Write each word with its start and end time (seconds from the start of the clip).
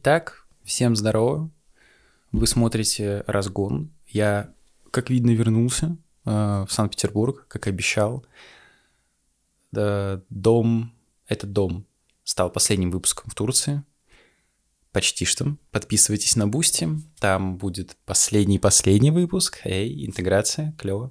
Итак, 0.00 0.46
всем 0.62 0.94
здорово. 0.94 1.50
Вы 2.30 2.46
смотрите 2.46 3.24
«Разгон». 3.26 3.90
Я, 4.06 4.54
как 4.92 5.10
видно, 5.10 5.32
вернулся 5.32 5.96
э, 6.24 6.30
в 6.30 6.68
Санкт-Петербург, 6.70 7.46
как 7.48 7.66
обещал. 7.66 8.24
Да, 9.72 10.22
дом, 10.30 10.94
этот 11.26 11.52
дом 11.52 11.84
стал 12.22 12.48
последним 12.48 12.92
выпуском 12.92 13.28
в 13.28 13.34
Турции. 13.34 13.82
Почти 14.92 15.24
что. 15.24 15.56
Подписывайтесь 15.72 16.36
на 16.36 16.46
Бусти, 16.46 16.88
там 17.18 17.56
будет 17.56 17.96
последний-последний 18.04 19.10
выпуск. 19.10 19.62
Эй, 19.64 20.06
интеграция, 20.06 20.76
клево. 20.78 21.10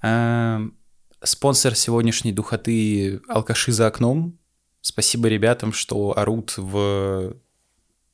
Э, 0.00 0.60
спонсор 1.24 1.74
сегодняшней 1.74 2.30
духоты 2.30 3.20
«Алкаши 3.26 3.72
за 3.72 3.88
окном». 3.88 4.38
Спасибо 4.80 5.26
ребятам, 5.26 5.72
что 5.72 6.16
орут 6.16 6.54
в 6.56 7.34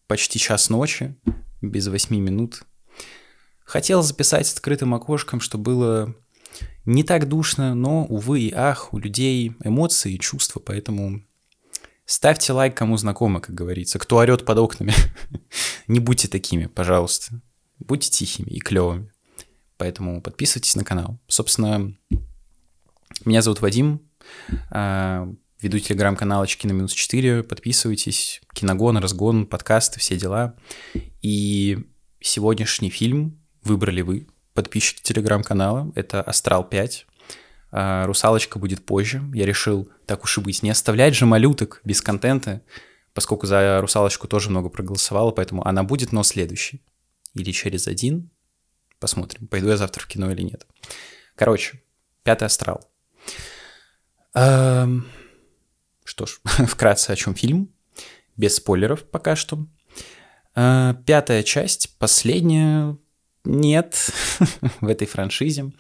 почти 0.07 0.39
час 0.39 0.71
ночи, 0.71 1.17
без 1.61 1.87
восьми 1.89 2.21
минут. 2.21 2.63
Хотел 3.65 4.03
записать 4.03 4.47
с 4.47 4.55
открытым 4.55 4.95
окошком, 4.95 5.41
что 5.41 5.59
было 5.59 6.15
не 6.85 7.03
так 7.03 7.29
душно, 7.29 7.75
но, 7.75 8.05
увы 8.05 8.41
и 8.41 8.53
ах, 8.53 8.93
у 8.95 8.99
людей 8.99 9.53
эмоции 9.65 10.15
и 10.15 10.21
чувства, 10.21 10.61
поэтому 10.61 11.23
ставьте 12.05 12.53
лайк, 12.53 12.77
кому 12.77 12.97
знакомо, 12.97 13.41
как 13.41 13.55
говорится. 13.55 13.99
Кто 13.99 14.19
орет 14.19 14.45
под 14.45 14.59
окнами, 14.59 14.95
не 15.89 15.99
будьте 15.99 16.29
такими, 16.29 16.67
пожалуйста. 16.67 17.43
Будьте 17.79 18.11
тихими 18.11 18.49
и 18.49 18.61
клевыми. 18.61 19.13
Поэтому 19.77 20.23
подписывайтесь 20.23 20.77
на 20.77 20.85
канал. 20.85 21.19
Собственно, 21.27 21.95
меня 23.25 23.43
зовут 23.43 23.61
Вадим. 23.61 24.01
Веду 25.61 25.79
телеграм-канал 25.79 26.43
«Очки 26.43 26.69
на 26.69 26.73
минус 26.73 26.95
4», 26.95 27.43
подписывайтесь, 27.43 28.43
киногон, 28.53 28.99
разгон, 28.99 29.47
подкасты, 29.47 29.99
все 30.01 30.19
дела. 30.19 30.55
И 31.23 31.79
сегодняшний 32.21 32.91
фильм 32.91 33.41
выбрали 33.63 34.03
вы, 34.03 34.27
подписчики 34.53 35.01
телеграм-канала, 35.01 35.91
это 35.95 36.21
«Астрал 36.21 36.69
5», 36.71 37.05
а, 37.73 38.05
«Русалочка» 38.05 38.59
будет 38.59 38.85
позже. 38.85 39.23
Я 39.33 39.47
решил, 39.47 39.89
так 40.05 40.25
уж 40.25 40.37
и 40.37 40.43
быть, 40.43 40.63
не 40.63 40.69
оставлять 40.69 41.15
же 41.15 41.25
малюток 41.25 41.81
без 41.85 42.03
контента, 42.03 42.61
поскольку 43.15 43.47
за 43.47 43.81
«Русалочку» 43.81 44.29
тоже 44.29 44.51
много 44.51 44.69
проголосовало, 44.69 45.31
поэтому 45.31 45.67
она 45.67 45.85
будет, 45.85 46.13
но 46.13 46.23
следующий. 46.23 46.83
Или 47.33 47.51
через 47.53 47.89
один. 47.89 48.31
Посмотрим, 49.01 49.47
пойду 49.47 49.69
я 49.69 49.79
завтра 49.79 50.03
в 50.03 50.07
кино 50.07 50.31
или 50.31 50.43
нет. 50.43 50.67
Короче, 51.35 51.83
«Пятый 52.25 52.45
астрал». 52.45 52.91
Эм... 54.35 55.07
Что 56.17 56.25
ж, 56.25 56.41
вкратце 56.67 57.11
о 57.11 57.17
чем 57.17 57.35
фильм, 57.35 57.69
без 58.39 58.57
спойлеров 58.57 59.05
пока 59.05 59.37
что. 59.37 59.67
А, 60.55 60.95
пятая 61.05 61.43
часть, 61.43 61.99
последняя, 61.99 62.97
нет 63.45 64.11
в 64.81 64.89
этой 64.89 65.07
франшизе. 65.07 65.73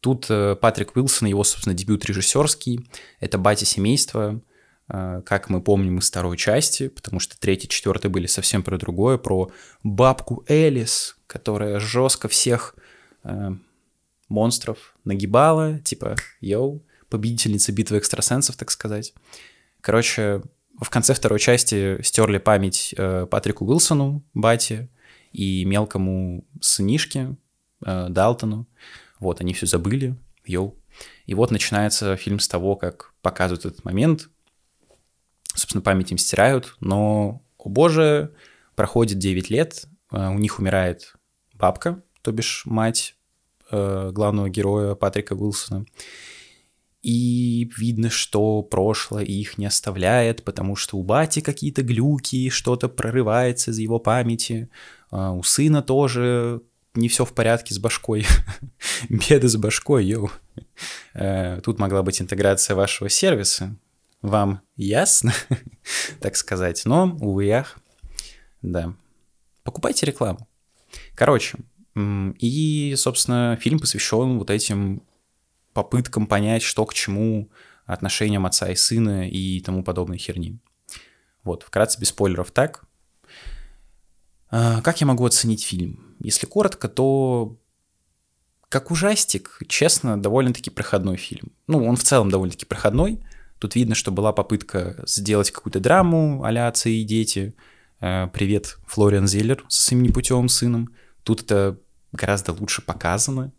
Тут 0.00 0.26
э, 0.28 0.56
Патрик 0.56 0.94
Уилсон, 0.94 1.28
его, 1.28 1.42
собственно, 1.42 1.74
дебют 1.74 2.04
режиссерский. 2.04 2.86
Это 3.18 3.38
«Батя 3.38 3.64
семейства», 3.64 4.42
э, 4.90 5.22
как 5.24 5.48
мы 5.48 5.62
помним 5.62 6.00
из 6.00 6.10
второй 6.10 6.36
части, 6.36 6.88
потому 6.88 7.18
что 7.18 7.40
третья 7.40 7.66
четвертая 7.66 8.12
были 8.12 8.26
совсем 8.26 8.62
про 8.62 8.76
другое, 8.76 9.16
про 9.16 9.50
бабку 9.82 10.44
Элис, 10.48 11.16
которая 11.26 11.80
жестко 11.80 12.28
всех 12.28 12.76
э, 13.24 13.52
монстров 14.28 14.94
нагибала, 15.04 15.78
типа, 15.78 16.14
йоу, 16.42 16.84
победительница 17.08 17.72
битвы 17.72 17.96
экстрасенсов, 17.96 18.56
так 18.56 18.70
сказать. 18.70 19.14
Короче, 19.88 20.42
в 20.78 20.90
конце 20.90 21.14
второй 21.14 21.38
части 21.38 21.98
стерли 22.02 22.36
память 22.36 22.94
э, 22.94 23.24
Патрику 23.24 23.64
Уилсону, 23.64 24.22
Бати, 24.34 24.90
и 25.32 25.64
мелкому 25.64 26.44
сынишке 26.60 27.36
э, 27.86 28.08
Далтону. 28.10 28.68
Вот, 29.18 29.40
они 29.40 29.54
все 29.54 29.64
забыли, 29.64 30.14
йоу. 30.44 30.76
И 31.24 31.32
вот 31.32 31.50
начинается 31.50 32.16
фильм 32.16 32.38
с 32.38 32.48
того, 32.48 32.76
как 32.76 33.14
показывают 33.22 33.64
этот 33.64 33.82
момент. 33.86 34.28
Собственно, 35.54 35.80
память 35.80 36.12
им 36.12 36.18
стирают, 36.18 36.76
но, 36.80 37.42
о 37.56 37.70
боже, 37.70 38.34
проходит 38.74 39.18
9 39.18 39.48
лет, 39.48 39.86
э, 40.12 40.28
у 40.28 40.38
них 40.38 40.58
умирает 40.58 41.14
бабка, 41.54 42.02
то 42.20 42.30
бишь 42.30 42.66
мать 42.66 43.16
э, 43.70 44.10
главного 44.12 44.50
героя 44.50 44.94
Патрика 44.94 45.32
Уилсона 45.32 45.86
и 47.08 47.70
видно, 47.78 48.10
что 48.10 48.60
прошлое 48.60 49.24
их 49.24 49.56
не 49.56 49.64
оставляет, 49.64 50.44
потому 50.44 50.76
что 50.76 50.98
у 50.98 51.02
бати 51.02 51.40
какие-то 51.40 51.80
глюки, 51.80 52.50
что-то 52.50 52.90
прорывается 52.90 53.70
из 53.70 53.78
его 53.78 53.98
памяти, 53.98 54.68
а 55.10 55.32
у 55.32 55.42
сына 55.42 55.80
тоже 55.80 56.60
не 56.92 57.08
все 57.08 57.24
в 57.24 57.32
порядке 57.32 57.72
с 57.72 57.78
башкой. 57.78 58.26
Беды 59.08 59.48
с 59.48 59.56
башкой, 59.56 60.04
йоу. 60.04 60.30
Э, 61.14 61.62
тут 61.64 61.78
могла 61.78 62.02
быть 62.02 62.20
интеграция 62.20 62.76
вашего 62.76 63.08
сервиса. 63.08 63.74
Вам 64.20 64.60
ясно, 64.76 65.32
так 66.20 66.36
сказать. 66.36 66.82
Но, 66.84 67.16
увы, 67.22 67.46
ях. 67.46 67.78
Да. 68.60 68.92
Покупайте 69.62 70.04
рекламу. 70.04 70.46
Короче, 71.14 71.56
и, 71.96 72.94
собственно, 72.98 73.58
фильм 73.58 73.78
посвящен 73.78 74.38
вот 74.38 74.50
этим 74.50 75.02
попыткам 75.78 76.26
понять, 76.26 76.62
что 76.62 76.84
к 76.84 76.92
чему, 76.92 77.50
отношениям 77.86 78.46
отца 78.46 78.68
и 78.68 78.74
сына 78.74 79.28
и 79.28 79.60
тому 79.60 79.84
подобной 79.84 80.18
херни. 80.18 80.58
Вот, 81.44 81.62
вкратце, 81.62 82.00
без 82.00 82.08
спойлеров 82.08 82.50
так. 82.50 82.84
А, 84.50 84.80
как 84.82 85.00
я 85.00 85.06
могу 85.06 85.24
оценить 85.24 85.64
фильм? 85.64 86.16
Если 86.18 86.46
коротко, 86.46 86.88
то 86.88 87.56
как 88.68 88.90
ужастик, 88.90 89.60
честно, 89.68 90.20
довольно-таки 90.20 90.70
проходной 90.70 91.16
фильм. 91.16 91.52
Ну, 91.68 91.86
он 91.86 91.96
в 91.96 92.02
целом 92.02 92.28
довольно-таки 92.28 92.66
проходной. 92.66 93.20
Тут 93.60 93.76
видно, 93.76 93.94
что 93.94 94.10
была 94.10 94.32
попытка 94.32 95.02
сделать 95.06 95.52
какую-то 95.52 95.78
драму 95.78 96.42
а-ля 96.42 96.66
отцы 96.66 96.90
и 96.90 97.04
дети. 97.04 97.54
А, 98.00 98.26
привет, 98.26 98.78
Флориан 98.88 99.28
Зеллер 99.28 99.64
со 99.68 99.82
своим 99.82 100.02
непутевым 100.02 100.48
сыном. 100.48 100.92
Тут 101.22 101.42
это 101.42 101.78
гораздо 102.10 102.52
лучше 102.52 102.82
показано 102.82 103.52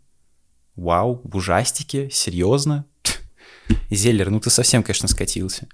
вау, 0.80 1.20
в 1.24 1.36
ужастике, 1.36 2.08
серьезно. 2.10 2.86
Зеллер, 3.90 4.30
ну 4.30 4.40
ты 4.40 4.50
совсем, 4.50 4.82
конечно, 4.82 5.08
скатился. 5.08 5.68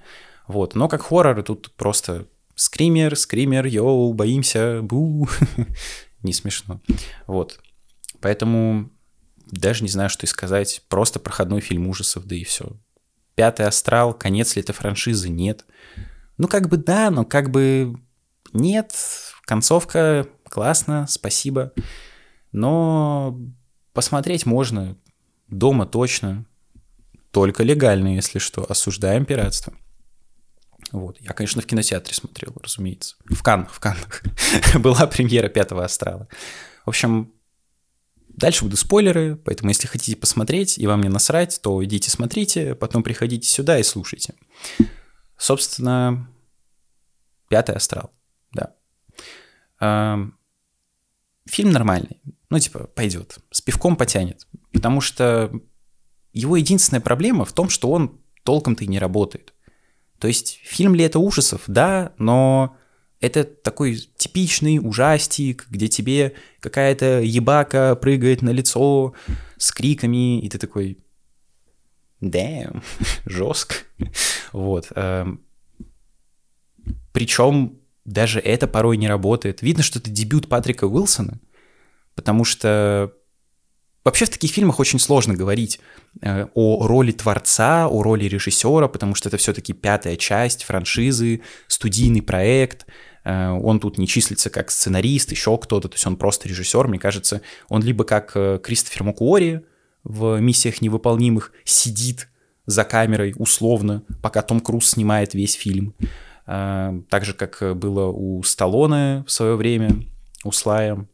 Вот, 0.48 0.74
но 0.74 0.88
как 0.88 1.02
хоррор 1.02 1.42
тут 1.42 1.72
просто 1.76 2.26
скример, 2.54 3.16
скример, 3.16 3.66
йоу, 3.66 4.12
боимся, 4.12 4.80
бу. 4.82 5.28
не 6.22 6.32
смешно. 6.32 6.80
Вот. 7.26 7.60
Поэтому 8.20 8.90
даже 9.46 9.82
не 9.82 9.88
знаю, 9.88 10.10
что 10.10 10.26
и 10.26 10.28
сказать. 10.28 10.82
Просто 10.88 11.20
проходной 11.20 11.60
фильм 11.60 11.86
ужасов, 11.86 12.26
да 12.26 12.34
и 12.34 12.44
все. 12.44 12.76
Пятый 13.34 13.66
астрал, 13.66 14.14
конец 14.14 14.56
ли 14.56 14.62
это 14.62 14.72
франшизы, 14.72 15.28
нет. 15.28 15.64
Ну, 16.38 16.48
как 16.48 16.68
бы 16.68 16.76
да, 16.78 17.10
но 17.10 17.24
как 17.24 17.50
бы 17.50 17.94
нет. 18.52 18.94
Концовка 19.44 20.26
классно, 20.48 21.06
спасибо. 21.08 21.72
Но 22.50 23.38
Посмотреть 23.96 24.44
можно, 24.44 24.94
дома 25.48 25.86
точно, 25.86 26.44
только 27.30 27.62
легально, 27.62 28.14
если 28.14 28.38
что, 28.38 28.70
осуждаем 28.70 29.24
пиратство. 29.24 29.72
Вот. 30.92 31.18
Я, 31.18 31.32
конечно, 31.32 31.62
в 31.62 31.66
кинотеатре 31.66 32.12
смотрел, 32.12 32.54
разумеется. 32.62 33.16
В 33.24 33.42
Каннах, 33.42 33.72
в 33.72 33.80
Каннах. 33.80 34.22
Была 34.74 35.06
премьера 35.06 35.48
пятого 35.48 35.82
астрала. 35.82 36.28
В 36.84 36.90
общем, 36.90 37.32
дальше 38.28 38.64
будут 38.64 38.78
спойлеры, 38.78 39.34
поэтому 39.36 39.70
если 39.70 39.86
хотите 39.86 40.14
посмотреть 40.14 40.76
и 40.76 40.86
вам 40.86 41.00
не 41.00 41.08
насрать, 41.08 41.58
то 41.62 41.82
идите 41.82 42.10
смотрите, 42.10 42.74
потом 42.74 43.02
приходите 43.02 43.48
сюда 43.48 43.78
и 43.78 43.82
слушайте. 43.82 44.34
Собственно, 45.38 46.28
пятый 47.48 47.76
астрал, 47.76 48.12
да. 48.52 48.74
Фильм 51.48 51.70
нормальный 51.70 52.20
ну, 52.50 52.58
типа, 52.58 52.88
пойдет, 52.94 53.38
с 53.50 53.60
пивком 53.60 53.96
потянет. 53.96 54.46
Потому 54.72 55.00
что 55.00 55.52
его 56.32 56.56
единственная 56.56 57.00
проблема 57.00 57.44
в 57.44 57.52
том, 57.52 57.68
что 57.68 57.90
он 57.90 58.20
толком-то 58.44 58.84
и 58.84 58.88
не 58.88 58.98
работает. 58.98 59.52
То 60.18 60.28
есть 60.28 60.60
фильм 60.64 60.94
ли 60.94 61.04
это 61.04 61.18
ужасов? 61.18 61.62
Да, 61.66 62.12
но 62.18 62.76
это 63.20 63.44
такой 63.44 63.96
типичный 64.16 64.78
ужастик, 64.78 65.66
где 65.68 65.88
тебе 65.88 66.34
какая-то 66.60 67.20
ебака 67.20 67.96
прыгает 67.96 68.42
на 68.42 68.50
лицо 68.50 69.14
с 69.56 69.72
криками, 69.72 70.40
и 70.40 70.48
ты 70.48 70.58
такой, 70.58 70.98
damn, 72.20 72.82
жестко. 73.26 73.74
Вот. 74.52 74.88
Эм. 74.94 75.42
Причем 77.12 77.78
даже 78.04 78.38
это 78.38 78.68
порой 78.68 78.96
не 78.96 79.08
работает. 79.08 79.62
Видно, 79.62 79.82
что 79.82 79.98
это 79.98 80.10
дебют 80.10 80.48
Патрика 80.48 80.84
Уилсона, 80.84 81.40
потому 82.16 82.44
что 82.44 83.12
Вообще 84.06 84.24
в 84.24 84.28
таких 84.28 84.52
фильмах 84.52 84.78
очень 84.78 85.00
сложно 85.00 85.34
говорить 85.34 85.80
э, 86.22 86.46
о 86.54 86.86
роли 86.86 87.10
творца, 87.10 87.88
о 87.88 88.04
роли 88.04 88.26
режиссера, 88.26 88.86
потому 88.86 89.16
что 89.16 89.28
это 89.28 89.36
все-таки 89.36 89.72
пятая 89.72 90.14
часть 90.14 90.62
франшизы, 90.62 91.40
студийный 91.66 92.22
проект. 92.22 92.86
Э, 93.24 93.48
он 93.48 93.80
тут 93.80 93.98
не 93.98 94.06
числится 94.06 94.48
как 94.48 94.70
сценарист, 94.70 95.32
еще 95.32 95.58
кто-то, 95.58 95.88
то 95.88 95.94
есть 95.96 96.06
он 96.06 96.16
просто 96.18 96.48
режиссер, 96.48 96.86
мне 96.86 97.00
кажется. 97.00 97.40
Он 97.68 97.82
либо 97.82 98.04
как 98.04 98.30
э, 98.36 98.60
Кристофер 98.62 99.02
Макуори 99.02 99.62
в 100.04 100.38
«Миссиях 100.38 100.80
невыполнимых» 100.80 101.50
сидит 101.64 102.28
за 102.64 102.84
камерой 102.84 103.34
условно, 103.36 104.04
пока 104.22 104.42
Том 104.42 104.60
Круз 104.60 104.90
снимает 104.90 105.34
весь 105.34 105.54
фильм. 105.54 105.96
Так 106.44 107.24
же, 107.24 107.34
как 107.34 107.76
было 107.76 108.06
у 108.06 108.40
Сталлоне 108.44 109.24
в 109.26 109.32
свое 109.32 109.56
время, 109.56 110.04
у 110.44 110.52
Слая. 110.52 111.08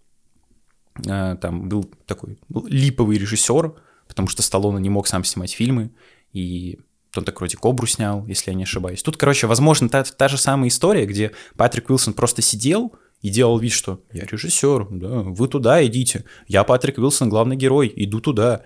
Там 0.95 1.69
был 1.69 1.91
такой 2.07 2.39
липовый 2.67 3.19
режиссер, 3.19 3.75
потому 4.09 4.29
что 4.29 4.43
Сталлоне 4.43 4.81
не 4.81 4.91
мог 4.91 5.07
сам 5.07 5.25
снимать 5.25 5.53
фильмы, 5.53 5.91
и 6.33 6.79
так 7.13 7.39
вроде 7.39 7.57
Кобру 7.57 7.87
снял, 7.87 8.27
если 8.27 8.51
я 8.51 8.57
не 8.57 8.65
ошибаюсь. 8.65 9.03
Тут, 9.03 9.17
короче, 9.17 9.47
возможно, 9.47 9.89
та, 9.89 10.03
та 10.03 10.29
же 10.29 10.39
самая 10.39 10.69
история, 10.69 11.07
где 11.07 11.33
Патрик 11.57 11.91
Уилсон 11.91 12.15
просто 12.15 12.43
сидел 12.43 12.95
и 13.21 13.29
делал 13.29 13.59
вид, 13.59 13.73
что 13.73 14.01
я 14.13 14.25
режиссер, 14.25 14.89
да, 14.91 15.09
вы 15.23 15.49
туда 15.49 15.85
идите, 15.87 16.25
я 16.49 16.65
Патрик 16.65 16.99
Уилсон, 16.99 17.29
главный 17.29 17.57
герой, 17.57 17.93
иду 17.95 18.21
туда. 18.21 18.63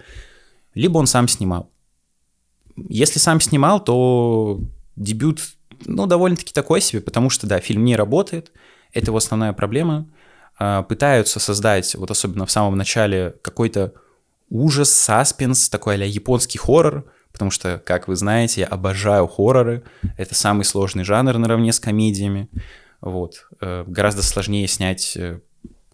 Либо 0.75 0.99
он 0.99 1.06
сам 1.06 1.28
снимал. 1.28 1.70
Если 2.76 3.19
сам 3.19 3.40
снимал, 3.40 3.82
то 3.82 4.61
дебют, 4.94 5.43
ну, 5.84 6.06
довольно-таки 6.06 6.52
такой 6.52 6.81
себе, 6.81 7.00
потому 7.00 7.31
что, 7.31 7.46
да, 7.46 7.61
фильм 7.61 7.84
не 7.84 7.96
работает, 7.96 8.52
это 8.93 9.06
его 9.06 9.17
основная 9.17 9.52
проблема. 9.52 10.08
А, 10.58 10.82
пытаются 10.82 11.38
создать, 11.38 11.94
вот 11.94 12.11
особенно 12.11 12.47
в 12.47 12.50
самом 12.50 12.76
начале, 12.76 13.35
какой-то 13.43 13.93
ужас, 14.49 14.91
саспенс, 14.91 15.69
такой 15.69 15.97
а 15.97 16.05
японский 16.05 16.58
хоррор, 16.58 17.05
потому 17.32 17.50
что, 17.50 17.82
как 17.85 18.08
вы 18.08 18.17
знаете, 18.17 18.62
я 18.62 18.67
обожаю 18.67 19.26
хорроры. 19.26 19.85
Это 20.17 20.35
самый 20.35 20.64
сложный 20.64 21.05
жанр 21.05 21.37
наравне 21.37 21.73
с 21.73 21.81
комедиями. 21.81 22.49
Вот. 23.03 23.47
Э, 23.61 23.85
гораздо 23.87 24.23
сложнее 24.23 24.67
снять 24.69 25.17
э, 25.17 25.41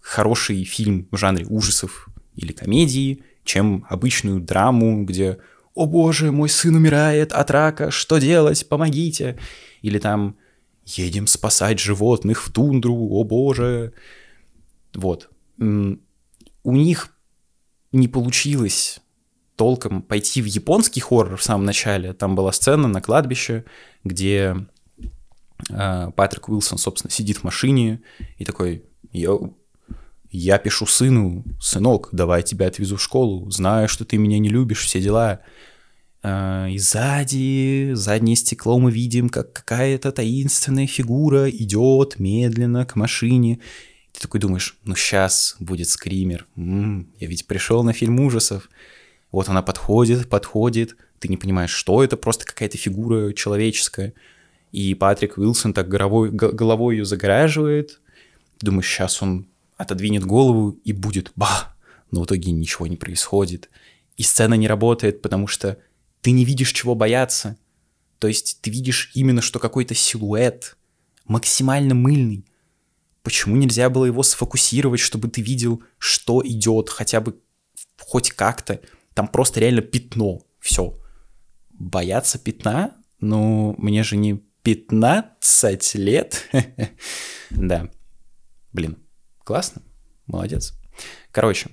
хороший 0.01 0.63
фильм 0.63 1.09
в 1.11 1.17
жанре 1.17 1.45
ужасов 1.45 2.07
или 2.35 2.53
комедии, 2.53 3.23
чем 3.43 3.85
обычную 3.89 4.39
драму, 4.39 5.03
где 5.03 5.39
«О 5.75 5.85
боже, 5.85 6.31
мой 6.31 6.47
сын 6.47 6.75
умирает 6.75 7.33
от 7.33 7.51
рака, 7.51 7.91
что 7.91 8.19
делать, 8.19 8.67
помогите!» 8.69 9.37
Или 9.81 9.99
там 9.99 10.37
«Едем 10.85 11.27
спасать 11.27 11.79
животных 11.79 12.41
в 12.43 12.51
тундру, 12.53 12.95
о 12.95 13.25
боже!» 13.25 13.93
Вот. 14.93 15.29
У 15.57 16.71
них 16.71 17.15
не 17.91 18.07
получилось 18.07 19.01
толком 19.55 20.01
пойти 20.01 20.41
в 20.41 20.45
японский 20.45 20.99
хоррор 20.99 21.37
в 21.37 21.43
самом 21.43 21.65
начале. 21.65 22.13
Там 22.13 22.35
была 22.35 22.51
сцена 22.51 22.87
на 22.87 23.01
кладбище, 23.01 23.65
где 24.03 24.55
э, 25.69 26.11
Патрик 26.15 26.49
Уилсон, 26.49 26.77
собственно, 26.77 27.11
сидит 27.11 27.37
в 27.37 27.43
машине 27.43 28.01
и 28.37 28.45
такой, 28.45 28.83
йоу, 29.11 29.55
я 30.31 30.57
пишу 30.57 30.87
сыну, 30.87 31.45
сынок, 31.61 32.09
давай 32.11 32.41
тебя 32.41 32.67
отвезу 32.67 32.97
в 32.97 33.01
школу, 33.01 33.49
знаю, 33.51 33.87
что 33.87 34.03
ты 34.03 34.17
меня 34.17 34.39
не 34.39 34.49
любишь, 34.49 34.85
все 34.85 34.99
дела. 34.99 35.41
Э, 36.23 36.67
и 36.71 36.79
сзади, 36.79 37.91
заднее 37.93 38.35
стекло 38.35 38.79
мы 38.79 38.91
видим, 38.91 39.29
как 39.29 39.53
какая-то 39.53 40.11
таинственная 40.11 40.87
фигура 40.87 41.47
идет 41.49 42.17
медленно 42.17 42.85
к 42.85 42.95
машине. 42.95 43.59
Такой 44.23 44.39
думаешь, 44.39 44.77
ну 44.85 44.95
сейчас 44.95 45.57
будет 45.59 45.89
скример. 45.89 46.47
М-м, 46.55 47.09
я 47.19 47.27
ведь 47.27 47.45
пришел 47.45 47.83
на 47.83 47.91
фильм 47.91 48.21
ужасов. 48.21 48.69
Вот 49.33 49.49
она 49.49 49.61
подходит, 49.61 50.29
подходит, 50.29 50.95
ты 51.19 51.27
не 51.27 51.35
понимаешь, 51.35 51.71
что 51.71 52.01
это, 52.01 52.15
просто 52.15 52.45
какая-то 52.45 52.77
фигура 52.77 53.33
человеческая. 53.33 54.13
И 54.71 54.95
Патрик 54.95 55.37
Уилсон 55.37 55.73
так 55.73 55.89
головой, 55.89 56.29
головой 56.31 56.95
ее 56.95 57.03
загораживает. 57.03 57.99
Думаешь, 58.61 58.87
сейчас 58.87 59.21
он 59.21 59.45
отодвинет 59.75 60.23
голову 60.23 60.79
и 60.85 60.93
будет 60.93 61.33
ба. 61.35 61.75
Но 62.09 62.21
в 62.21 62.25
итоге 62.25 62.53
ничего 62.53 62.87
не 62.87 62.95
происходит. 62.95 63.69
И 64.15 64.23
сцена 64.23 64.53
не 64.53 64.69
работает, 64.69 65.21
потому 65.21 65.47
что 65.47 65.79
ты 66.21 66.31
не 66.31 66.45
видишь, 66.45 66.71
чего 66.71 66.95
бояться. 66.95 67.57
То 68.19 68.29
есть 68.29 68.59
ты 68.61 68.71
видишь 68.71 69.11
именно, 69.15 69.41
что 69.41 69.59
какой-то 69.59 69.93
силуэт 69.95 70.77
максимально 71.25 71.93
мыльный. 71.93 72.45
Почему 73.23 73.55
нельзя 73.55 73.89
было 73.89 74.05
его 74.05 74.21
сфокусировать, 74.21 74.99
чтобы 74.99 75.29
ты 75.29 75.41
видел, 75.41 75.81
что 75.97 76.41
идет, 76.45 76.89
хотя 76.89 77.21
бы 77.21 77.39
хоть 77.97 78.31
как-то? 78.31 78.81
Там 79.13 79.29
просто 79.29 79.61
реально 79.61 79.81
пятно. 79.81 80.41
Все. 80.59 80.99
Бояться 81.71 82.37
пятна? 82.37 82.95
Ну, 83.19 83.75
мне 83.77 84.03
же 84.03 84.17
не 84.17 84.43
15 84.63 85.95
лет. 85.95 86.49
да. 87.49 87.89
Блин, 88.73 88.97
классно. 89.45 89.81
Молодец. 90.25 90.73
Короче, 91.31 91.69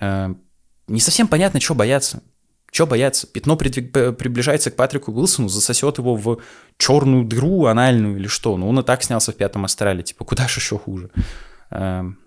э, 0.00 0.34
не 0.86 1.00
совсем 1.00 1.26
понятно, 1.26 1.60
что 1.60 1.74
бояться. 1.74 2.22
Что 2.74 2.88
бояться? 2.88 3.28
Пятно 3.28 3.56
приближается 3.56 4.72
к 4.72 4.74
Патрику 4.74 5.12
Уилсону, 5.12 5.48
засосет 5.48 5.98
его 5.98 6.16
в 6.16 6.40
черную 6.76 7.24
дыру 7.24 7.66
анальную 7.66 8.16
или 8.16 8.26
что? 8.26 8.56
Ну, 8.56 8.68
он 8.68 8.80
и 8.80 8.82
так 8.82 9.04
снялся 9.04 9.30
в 9.30 9.36
пятом 9.36 9.64
астрале. 9.64 10.02
Типа, 10.02 10.24
куда 10.24 10.48
же 10.48 10.58
еще 10.58 10.76
хуже? 10.76 11.10
Эм, 11.70 12.18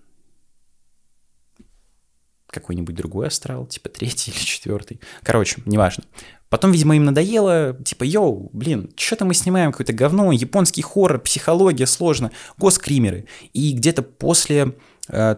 какой-нибудь 2.50 2.96
другой 2.96 3.28
астрал, 3.28 3.66
типа 3.66 3.90
третий 3.90 4.32
или 4.32 4.40
четвертый. 4.40 5.02
Короче, 5.22 5.62
неважно. 5.66 6.06
Потом, 6.48 6.72
видимо, 6.72 6.96
им 6.96 7.04
надоело, 7.04 7.76
типа, 7.84 8.06
йоу, 8.06 8.50
блин, 8.54 8.94
что-то 8.96 9.26
мы 9.26 9.34
снимаем 9.34 9.74
какое-то 9.74 9.92
говно, 9.92 10.32
японский 10.32 10.82
хоррор, 10.82 11.20
психология, 11.20 11.86
сложно, 11.86 12.32
госкримеры. 12.58 13.26
И 13.52 13.74
где-то 13.74 14.02
после 14.02 14.78
э, 15.10 15.36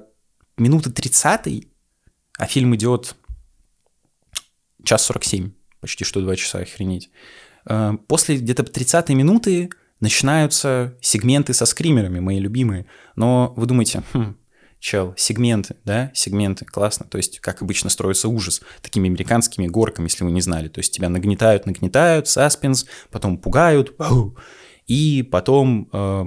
минуты 0.57 0.91
30 0.91 1.67
а 2.38 2.45
фильм 2.45 2.75
идет 2.75 3.15
час 4.83 5.03
47, 5.03 5.51
почти 5.81 6.03
что 6.03 6.21
два 6.21 6.35
часа, 6.35 6.59
охренеть. 6.59 7.09
Э, 7.65 7.93
после 8.07 8.37
где-то 8.37 8.63
30 8.63 9.09
минуты 9.09 9.69
начинаются 9.99 10.97
сегменты 11.01 11.53
со 11.53 11.65
скримерами, 11.65 12.19
мои 12.19 12.39
любимые. 12.39 12.85
Но 13.15 13.53
вы 13.57 13.65
думаете, 13.65 14.03
хм, 14.13 14.35
чел, 14.79 15.13
сегменты, 15.17 15.75
да, 15.83 16.11
сегменты, 16.13 16.65
классно. 16.65 17.05
То 17.05 17.17
есть, 17.17 17.39
как 17.39 17.61
обычно 17.61 17.89
строится 17.89 18.29
ужас, 18.29 18.61
такими 18.81 19.09
американскими 19.09 19.67
горками, 19.67 20.05
если 20.05 20.23
вы 20.23 20.31
не 20.31 20.41
знали. 20.41 20.69
То 20.69 20.79
есть, 20.79 20.93
тебя 20.93 21.09
нагнетают, 21.09 21.65
нагнетают, 21.65 22.27
саспенс, 22.27 22.85
потом 23.11 23.37
пугают, 23.37 23.95
и 24.87 25.21
потом 25.21 25.89
э, 25.91 26.25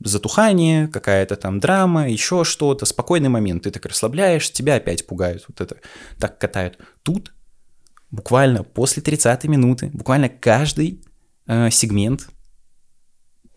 затухание, 0.00 0.88
какая-то 0.88 1.36
там 1.36 1.60
драма, 1.60 2.10
еще 2.10 2.44
что-то, 2.44 2.86
спокойный 2.86 3.28
момент, 3.28 3.64
ты 3.64 3.70
так 3.70 3.86
расслабляешь, 3.86 4.50
тебя 4.50 4.76
опять 4.76 5.06
пугают, 5.06 5.44
вот 5.48 5.60
это 5.60 5.76
так 6.18 6.38
катают. 6.38 6.78
Тут 7.02 7.32
буквально 8.12 8.62
после 8.62 9.02
30 9.02 9.44
минуты, 9.44 9.90
буквально 9.92 10.28
каждый 10.28 11.02
э, 11.46 11.70
сегмент 11.70 12.28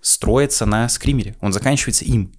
строится 0.01 0.65
на 0.65 0.89
скримере, 0.89 1.35
он 1.41 1.53
заканчивается 1.53 2.05
им. 2.05 2.33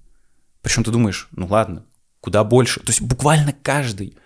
Причем 0.63 0.83
ты 0.83 0.91
думаешь, 0.91 1.29
ну 1.31 1.47
ладно, 1.47 1.87
куда 2.21 2.43
больше. 2.43 2.81
То 2.81 2.91
есть 2.91 3.03
буквально 3.03 3.53
каждый. 3.53 4.19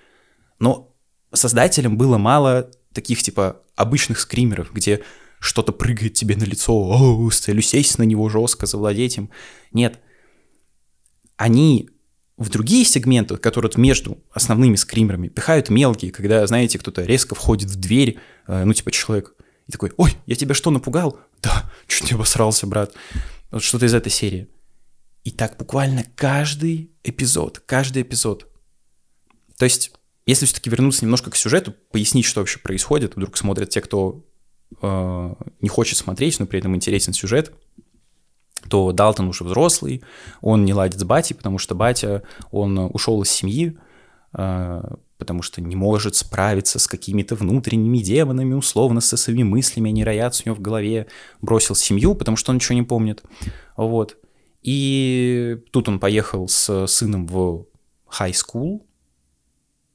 Но 0.59 0.95
создателям 1.35 1.99
было 1.99 2.17
мало 2.17 2.71
таких 2.95 3.23
типа 3.23 3.61
обычных 3.77 4.21
скримеров, 4.21 4.73
где 4.73 5.03
что-то 5.39 5.73
прыгает 5.73 6.15
тебе 6.15 6.37
на 6.37 6.45
лицо, 6.45 6.75
о, 6.75 7.31
с 7.31 7.41
сесть 7.41 7.99
на 7.99 8.05
него 8.05 8.29
жестко, 8.29 8.67
завладеть 8.67 9.17
им. 9.17 9.31
Нет. 9.73 10.01
Они 11.37 11.91
в 12.41 12.49
другие 12.49 12.87
сегменты, 12.87 13.37
которые 13.37 13.69
вот 13.69 13.77
между 13.77 14.19
основными 14.33 14.75
скримерами, 14.77 15.29
пихают 15.29 15.69
мелкие, 15.69 16.11
когда, 16.11 16.45
знаете, 16.47 16.79
кто-то 16.79 17.05
резко 17.05 17.35
входит 17.35 17.69
в 17.69 17.77
дверь, 17.77 18.19
э, 18.49 18.65
ну, 18.65 18.73
типа 18.73 18.91
человек, 18.91 19.35
и 19.69 19.73
такой, 19.73 19.93
ой, 19.99 20.17
я 20.25 20.35
тебя 20.35 20.55
что, 20.55 20.71
напугал? 20.71 21.21
Да, 21.43 21.71
чуть 21.87 22.11
не 22.11 22.15
обосрался, 22.15 22.67
брат. 22.67 22.95
Вот 23.51 23.63
что-то 23.63 23.85
из 23.85 23.93
этой 23.93 24.11
серии. 24.11 24.49
И 25.23 25.31
так 25.31 25.59
буквально 25.59 26.03
каждый 26.17 26.91
эпизод, 27.05 27.63
каждый 27.67 28.03
эпизод. 28.03 28.49
То 29.59 29.67
есть, 29.67 29.93
если 30.25 30.47
все-таки 30.47 30.71
вернуться 30.71 31.05
немножко 31.05 31.31
к 31.31 31.37
сюжету, 31.37 31.75
пояснить, 31.93 32.25
что 32.25 32.41
вообще 32.41 32.59
происходит, 32.59 33.17
вдруг 33.17 33.37
смотрят 33.37 33.69
те, 33.69 33.83
кто 33.83 34.27
э, 34.81 35.35
не 35.61 35.69
хочет 35.69 35.99
смотреть, 35.99 36.41
но 36.41 36.47
при 36.47 36.59
этом 36.59 36.75
интересен 36.75 37.13
сюжет, 37.13 37.53
то 38.69 38.93
Далтон 38.93 39.29
уже 39.29 39.45
взрослый, 39.45 40.03
он 40.41 40.65
не 40.65 40.75
ладит 40.75 41.01
с 41.01 41.05
батей, 41.05 41.35
потому 41.35 41.59
что 41.59 41.75
батя, 41.75 42.23
он 42.51 42.79
ушел 42.79 43.23
из 43.23 43.31
семьи, 43.31 43.79
э, 44.33 44.83
потому 45.19 45.43
что 45.43 45.61
не 45.61 45.77
может 45.77 46.17
справиться 46.17 46.79
с 46.79 46.87
какими-то 46.87 47.35
внутренними 47.35 47.99
демонами, 47.99 48.55
условно, 48.55 49.01
со 49.01 49.17
своими 49.17 49.43
мыслями, 49.43 49.91
они 49.91 50.05
роятся 50.05 50.43
у 50.45 50.49
него 50.49 50.57
в 50.57 50.63
голове, 50.63 51.07
бросил 51.41 51.75
семью, 51.75 52.15
потому 52.15 52.37
что 52.37 52.51
он 52.51 52.57
ничего 52.57 52.75
не 52.75 52.83
помнит, 52.83 53.23
вот. 53.77 54.17
И 54.63 55.59
тут 55.73 55.89
он 55.89 56.01
поехал 56.01 56.49
с 56.49 56.87
сыном 56.87 57.27
в 57.27 57.67
high 58.19 58.33
school, 58.33 58.83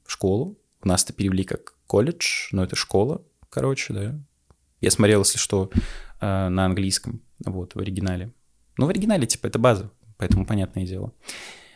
в 0.04 0.10
школу. 0.10 0.58
У 0.82 0.88
нас 0.88 1.04
это 1.04 1.12
перевели 1.12 1.44
как 1.44 1.74
колледж, 1.86 2.48
но 2.52 2.64
это 2.64 2.76
школа, 2.76 3.22
короче, 3.50 3.92
да. 3.92 4.18
Я 4.80 4.90
смотрел, 4.90 5.20
если 5.20 5.38
что, 5.38 5.70
э, 6.20 6.48
на 6.48 6.66
английском, 6.66 7.22
вот, 7.44 7.74
в 7.74 7.78
оригинале. 7.78 8.32
Ну, 8.76 8.86
в 8.86 8.88
оригинале, 8.88 9.26
типа, 9.26 9.46
это 9.46 9.58
база, 9.58 9.90
поэтому 10.18 10.44
понятное 10.46 10.86
дело. 10.86 11.12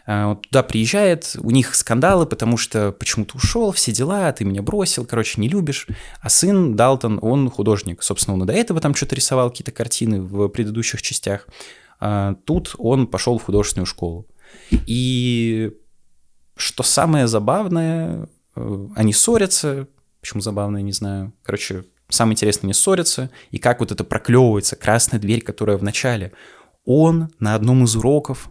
А, 0.06 0.34
туда 0.34 0.62
приезжает, 0.62 1.36
у 1.38 1.50
них 1.50 1.74
скандалы, 1.74 2.26
потому 2.26 2.56
что 2.56 2.92
почему-то 2.92 3.36
ушел, 3.36 3.70
все 3.72 3.92
дела, 3.92 4.32
ты 4.32 4.44
меня 4.44 4.62
бросил, 4.62 5.04
короче, 5.04 5.40
не 5.40 5.48
любишь. 5.48 5.86
А 6.20 6.28
сын 6.28 6.74
Далтон, 6.74 7.18
он 7.22 7.50
художник. 7.50 8.02
Собственно, 8.02 8.34
он 8.34 8.42
и 8.42 8.46
до 8.46 8.52
этого 8.52 8.80
там 8.80 8.94
что-то 8.94 9.14
рисовал, 9.14 9.50
какие-то 9.50 9.72
картины 9.72 10.20
в 10.20 10.48
предыдущих 10.48 11.02
частях. 11.02 11.46
А 12.00 12.34
тут 12.44 12.74
он 12.78 13.06
пошел 13.06 13.38
в 13.38 13.44
художественную 13.44 13.86
школу. 13.86 14.26
И 14.86 15.72
что 16.56 16.82
самое 16.82 17.26
забавное, 17.26 18.28
э, 18.56 18.88
они 18.96 19.12
ссорятся, 19.12 19.86
почему 20.20 20.40
забавное, 20.40 20.82
не 20.82 20.92
знаю. 20.92 21.32
Короче, 21.42 21.84
самое 22.08 22.34
интересное, 22.34 22.68
не 22.68 22.74
ссорятся, 22.74 23.30
и 23.50 23.58
как 23.58 23.80
вот 23.80 23.92
это 23.92 24.04
проклевывается, 24.04 24.76
красная 24.76 25.20
дверь, 25.20 25.42
которая 25.42 25.76
в 25.76 25.82
начале. 25.82 26.32
Он 26.84 27.30
на 27.38 27.54
одном 27.54 27.84
из 27.84 27.96
уроков 27.96 28.50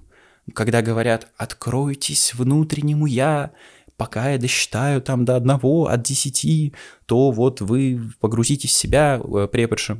когда 0.53 0.81
говорят 0.81 1.27
«откройтесь 1.37 2.33
внутреннему 2.33 3.05
я», 3.05 3.51
пока 3.97 4.31
я 4.31 4.37
досчитаю 4.37 5.01
там 5.01 5.25
до 5.25 5.35
одного, 5.35 5.87
от 5.87 6.03
десяти, 6.03 6.73
то 7.05 7.31
вот 7.31 7.59
вы 7.59 7.99
погрузитесь 8.19 8.71
в 8.71 8.73
себя, 8.73 9.21
э, 9.21 9.47
преподша, 9.51 9.97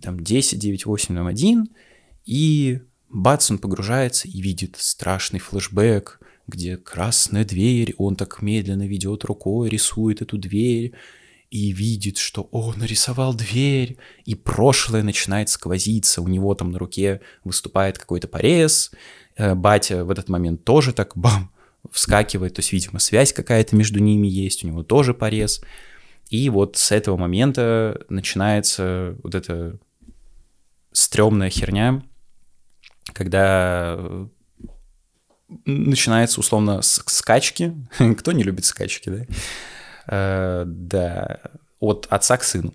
там 0.00 0.20
10, 0.20 0.58
9, 0.58 0.86
8, 0.86 1.14
там 1.16 1.26
1, 1.26 1.68
и 2.24 2.80
бац, 3.08 3.50
он 3.50 3.58
погружается 3.58 4.28
и 4.28 4.40
видит 4.40 4.76
страшный 4.78 5.40
флешбэк, 5.40 6.20
где 6.46 6.76
красная 6.76 7.44
дверь, 7.44 7.94
он 7.98 8.14
так 8.14 8.42
медленно 8.42 8.86
ведет 8.86 9.24
рукой, 9.24 9.68
рисует 9.68 10.22
эту 10.22 10.38
дверь, 10.38 10.92
и 11.52 11.70
видит, 11.72 12.16
что 12.16 12.48
он 12.50 12.78
нарисовал 12.78 13.34
дверь, 13.34 13.98
и 14.24 14.34
прошлое 14.34 15.02
начинает 15.02 15.50
сквозиться, 15.50 16.22
у 16.22 16.28
него 16.28 16.54
там 16.54 16.70
на 16.70 16.78
руке 16.78 17.20
выступает 17.44 17.98
какой-то 17.98 18.26
порез, 18.26 18.90
Э, 19.36 19.54
батя 19.54 20.04
в 20.04 20.10
этот 20.10 20.28
момент 20.28 20.64
тоже 20.64 20.92
так 20.92 21.12
бам, 21.16 21.50
вскакивает, 21.90 22.54
то 22.54 22.60
есть, 22.60 22.72
видимо, 22.72 22.98
связь 22.98 23.32
какая-то 23.32 23.76
между 23.76 23.98
ними 23.98 24.26
есть, 24.26 24.64
у 24.64 24.68
него 24.68 24.82
тоже 24.82 25.14
порез. 25.14 25.62
И 26.30 26.48
вот 26.48 26.76
с 26.76 26.92
этого 26.92 27.16
момента 27.16 28.04
начинается 28.08 29.16
вот 29.22 29.34
эта 29.34 29.78
стрёмная 30.92 31.50
херня, 31.50 32.02
когда 33.12 33.98
начинается 35.66 36.40
условно 36.40 36.80
скачки. 36.82 37.74
Кто 38.18 38.32
не 38.32 38.42
любит 38.42 38.64
скачки, 38.64 39.10
да? 39.10 39.26
Э, 40.06 40.64
да, 40.66 41.40
от 41.80 42.06
отца 42.10 42.36
к 42.36 42.44
сыну. 42.44 42.74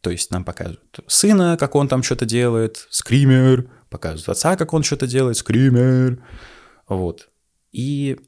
То 0.00 0.10
есть 0.10 0.30
нам 0.30 0.44
показывают 0.44 1.00
сына, 1.06 1.56
как 1.58 1.74
он 1.74 1.88
там 1.88 2.02
что-то 2.02 2.26
делает, 2.26 2.86
скример, 2.90 3.70
показывают 3.88 4.28
отца, 4.28 4.56
как 4.56 4.72
он 4.74 4.82
что-то 4.82 5.06
делает, 5.06 5.36
скример. 5.36 6.22
Вот. 6.88 7.30
И 7.72 8.18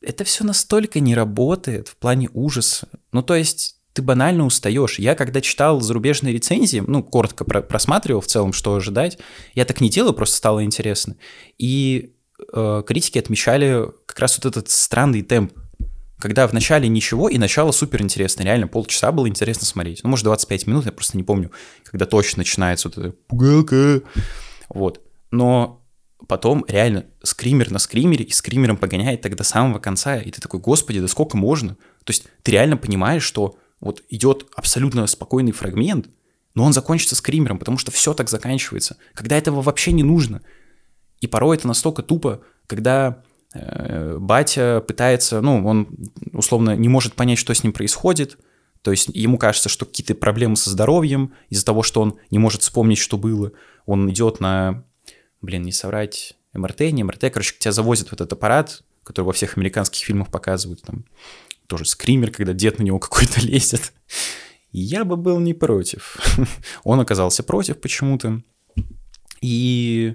это 0.00 0.24
все 0.24 0.44
настолько 0.44 1.00
не 1.00 1.14
работает 1.14 1.88
в 1.88 1.96
плане 1.96 2.30
ужаса. 2.32 2.88
Ну, 3.12 3.22
то 3.22 3.34
есть 3.34 3.76
ты 3.92 4.02
банально 4.02 4.46
устаешь. 4.46 4.98
Я 4.98 5.14
когда 5.14 5.40
читал 5.40 5.80
зарубежные 5.80 6.32
рецензии, 6.32 6.82
ну, 6.86 7.02
коротко 7.02 7.44
про 7.44 7.60
просматривал 7.60 8.20
в 8.20 8.26
целом, 8.26 8.52
что 8.52 8.74
ожидать, 8.74 9.18
я 9.54 9.64
так 9.64 9.80
не 9.80 9.90
делаю, 9.90 10.14
просто 10.14 10.36
стало 10.36 10.64
интересно. 10.64 11.16
И 11.58 12.14
э, 12.52 12.82
критики 12.86 13.18
отмечали 13.18 13.86
как 14.06 14.18
раз 14.18 14.38
вот 14.38 14.46
этот 14.46 14.70
странный 14.70 15.22
темп 15.22 15.52
когда 16.20 16.46
в 16.46 16.52
начале 16.52 16.88
ничего, 16.88 17.28
и 17.28 17.38
начало 17.38 17.72
супер 17.72 18.02
интересно. 18.02 18.42
Реально, 18.42 18.68
полчаса 18.68 19.10
было 19.10 19.28
интересно 19.28 19.66
смотреть. 19.66 20.00
Ну, 20.04 20.10
может, 20.10 20.24
25 20.24 20.66
минут, 20.66 20.86
я 20.86 20.92
просто 20.92 21.16
не 21.16 21.22
помню, 21.22 21.50
когда 21.84 22.06
точно 22.06 22.40
начинается 22.40 22.88
вот 22.88 22.98
эта 22.98 23.16
пугалка. 23.26 24.02
Вот. 24.68 25.00
Но 25.30 25.84
потом 26.28 26.64
реально 26.68 27.06
скример 27.22 27.70
на 27.70 27.78
скримере, 27.78 28.24
и 28.24 28.32
скримером 28.32 28.76
погоняет 28.76 29.22
до 29.22 29.44
самого 29.44 29.78
конца, 29.78 30.18
и 30.18 30.30
ты 30.30 30.40
такой, 30.40 30.60
господи, 30.60 31.00
да 31.00 31.08
сколько 31.08 31.36
можно? 31.36 31.76
То 32.04 32.10
есть 32.10 32.24
ты 32.42 32.52
реально 32.52 32.76
понимаешь, 32.76 33.22
что 33.22 33.56
вот 33.80 34.02
идет 34.10 34.46
абсолютно 34.54 35.06
спокойный 35.06 35.52
фрагмент, 35.52 36.08
но 36.54 36.64
он 36.64 36.72
закончится 36.72 37.16
скримером, 37.16 37.58
потому 37.58 37.78
что 37.78 37.90
все 37.90 38.12
так 38.12 38.28
заканчивается, 38.28 38.96
когда 39.14 39.36
этого 39.36 39.62
вообще 39.62 39.92
не 39.92 40.02
нужно. 40.02 40.42
И 41.20 41.26
порой 41.26 41.56
это 41.56 41.66
настолько 41.66 42.02
тупо, 42.02 42.42
когда 42.66 43.22
батя 43.54 44.82
пытается, 44.86 45.40
ну, 45.40 45.66
он 45.66 45.88
условно 46.32 46.76
не 46.76 46.88
может 46.88 47.14
понять, 47.14 47.38
что 47.38 47.52
с 47.52 47.62
ним 47.62 47.72
происходит, 47.72 48.38
то 48.82 48.90
есть 48.90 49.08
ему 49.12 49.38
кажется, 49.38 49.68
что 49.68 49.86
какие-то 49.86 50.14
проблемы 50.14 50.56
со 50.56 50.70
здоровьем 50.70 51.34
из-за 51.48 51.66
того, 51.66 51.82
что 51.82 52.00
он 52.00 52.18
не 52.30 52.38
может 52.38 52.62
вспомнить, 52.62 52.98
что 52.98 53.18
было. 53.18 53.52
Он 53.86 54.10
идет 54.10 54.40
на, 54.40 54.84
блин, 55.42 55.62
не 55.62 55.72
соврать, 55.72 56.36
МРТ, 56.54 56.80
не 56.92 57.02
МРТ, 57.04 57.32
короче, 57.32 57.54
тебя 57.58 57.72
завозят 57.72 58.08
в 58.08 58.12
этот 58.12 58.32
аппарат, 58.32 58.82
который 59.04 59.26
во 59.26 59.32
всех 59.32 59.56
американских 59.56 60.04
фильмах 60.04 60.30
показывают, 60.30 60.82
там 60.82 61.04
тоже 61.66 61.84
скример, 61.84 62.30
когда 62.30 62.52
дед 62.52 62.78
на 62.78 62.84
него 62.84 62.98
какой-то 62.98 63.40
лезет. 63.44 63.92
Я 64.72 65.04
бы 65.04 65.16
был 65.16 65.40
не 65.40 65.54
против. 65.54 66.16
он 66.84 67.00
оказался 67.00 67.42
против 67.42 67.80
почему-то. 67.80 68.40
И 69.40 70.14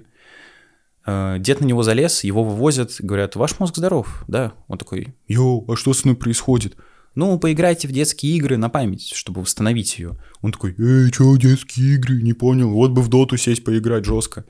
дед 1.06 1.60
на 1.60 1.64
него 1.64 1.82
залез, 1.82 2.24
его 2.24 2.42
вывозят, 2.42 2.96
говорят, 2.98 3.36
ваш 3.36 3.58
мозг 3.60 3.76
здоров, 3.76 4.24
да. 4.26 4.54
Он 4.68 4.78
такой, 4.78 5.14
йоу, 5.28 5.64
а 5.70 5.76
что 5.76 5.92
с 5.92 6.04
мной 6.04 6.16
происходит? 6.16 6.76
Ну, 7.14 7.38
поиграйте 7.38 7.88
в 7.88 7.92
детские 7.92 8.36
игры 8.36 8.58
на 8.58 8.68
память, 8.68 9.12
чтобы 9.14 9.40
восстановить 9.40 9.98
ее. 9.98 10.18
Он 10.42 10.52
такой, 10.52 10.74
эй, 10.78 11.10
что 11.10 11.36
детские 11.36 11.94
игры, 11.94 12.20
не 12.20 12.34
понял, 12.34 12.70
вот 12.70 12.90
бы 12.90 13.00
в 13.00 13.08
доту 13.08 13.36
сесть 13.38 13.64
поиграть 13.64 14.04
жестко. 14.04 14.44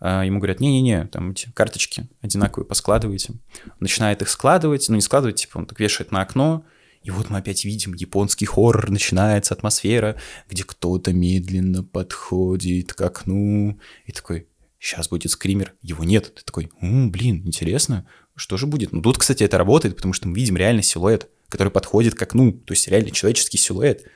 А 0.00 0.24
ему 0.24 0.38
говорят, 0.38 0.60
не-не-не, 0.60 1.06
там 1.06 1.30
эти 1.30 1.50
карточки 1.52 2.08
одинаковые 2.20 2.66
поскладывайте. 2.66 3.34
начинает 3.80 4.22
их 4.22 4.28
складывать, 4.28 4.88
ну 4.88 4.96
не 4.96 5.00
складывать, 5.00 5.36
типа 5.36 5.58
он 5.58 5.66
так 5.66 5.78
вешает 5.78 6.10
на 6.10 6.22
окно, 6.22 6.64
и 7.02 7.10
вот 7.10 7.30
мы 7.30 7.38
опять 7.38 7.64
видим 7.64 7.94
японский 7.94 8.46
хоррор, 8.46 8.90
начинается 8.90 9.54
атмосфера, 9.54 10.16
где 10.48 10.64
кто-то 10.64 11.12
медленно 11.12 11.82
подходит 11.82 12.92
к 12.92 13.00
окну 13.00 13.78
и 14.04 14.12
такой, 14.12 14.46
сейчас 14.80 15.08
будет 15.08 15.30
скример, 15.30 15.74
его 15.82 16.02
нет. 16.02 16.34
Ты 16.34 16.42
такой, 16.42 16.70
М, 16.80 17.12
блин, 17.12 17.42
интересно, 17.46 18.06
что 18.34 18.56
же 18.56 18.66
будет? 18.66 18.92
Ну 18.92 19.02
тут, 19.02 19.18
кстати, 19.18 19.44
это 19.44 19.58
работает, 19.58 19.96
потому 19.96 20.14
что 20.14 20.26
мы 20.26 20.34
видим 20.34 20.56
реально 20.56 20.82
силуэт, 20.82 21.28
который 21.48 21.70
подходит 21.70 22.14
к 22.14 22.22
окну, 22.22 22.52
то 22.52 22.72
есть 22.72 22.88
реально 22.88 23.10
человеческий 23.10 23.58
силуэт. 23.58 24.06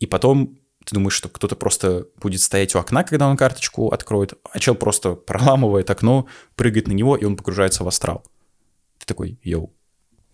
И 0.00 0.06
потом 0.06 0.58
ты 0.84 0.94
думаешь, 0.94 1.14
что 1.14 1.28
кто-то 1.28 1.54
просто 1.56 2.06
будет 2.16 2.40
стоять 2.40 2.74
у 2.74 2.78
окна, 2.78 3.04
когда 3.04 3.28
он 3.28 3.36
карточку 3.36 3.88
откроет, 3.88 4.34
а 4.50 4.58
чел 4.58 4.74
просто 4.74 5.14
проламывает 5.14 5.88
окно, 5.90 6.26
прыгает 6.56 6.88
на 6.88 6.92
него, 6.92 7.16
и 7.16 7.24
он 7.24 7.36
погружается 7.36 7.84
в 7.84 7.88
астрал. 7.88 8.24
Ты 8.98 9.06
такой, 9.06 9.38
йоу, 9.42 9.72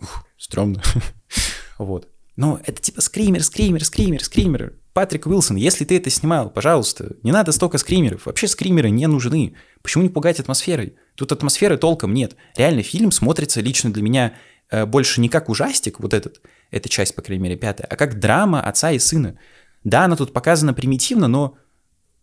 ух, 0.01 0.25
стрёмно. 0.39 0.83
вот. 1.79 2.09
Но 2.37 2.61
это 2.65 2.81
типа 2.81 3.01
скример, 3.01 3.43
скример, 3.43 3.85
скример, 3.85 4.25
скример. 4.25 4.75
Патрик 4.97 5.27
Уилсон, 5.27 5.57
если 5.59 5.85
ты 5.85 5.99
это 5.99 6.09
снимал, 6.09 6.49
пожалуйста, 6.49 7.17
не 7.23 7.31
надо 7.31 7.53
столько 7.53 7.77
скримеров. 7.77 8.25
Вообще 8.25 8.49
скримеры 8.49 8.89
не 8.89 9.07
нужны. 9.07 9.55
Почему 9.83 10.03
не 10.03 10.09
пугать 10.09 10.41
атмосферой? 10.41 10.97
Тут 11.17 11.33
атмосферы 11.33 11.77
толком 11.77 12.15
нет. 12.15 12.35
Реально 12.57 12.83
фильм 12.83 13.13
смотрится 13.13 13.61
лично 13.61 13.93
для 13.93 14.03
меня 14.03 14.33
э, 14.71 14.87
больше 14.87 15.21
не 15.21 15.29
как 15.29 15.51
ужастик, 15.51 16.01
вот 16.01 16.15
этот, 16.15 16.41
эта 16.71 16.89
часть, 16.89 17.15
по 17.15 17.21
крайней 17.21 17.43
мере, 17.43 17.57
пятая, 17.57 17.87
а 17.87 17.95
как 17.95 18.19
драма 18.19 18.63
отца 18.63 18.91
и 18.91 18.99
сына. 18.99 19.39
Да, 19.85 20.07
она 20.07 20.17
тут 20.17 20.33
показана 20.33 20.73
примитивно, 20.73 21.29
но, 21.29 21.59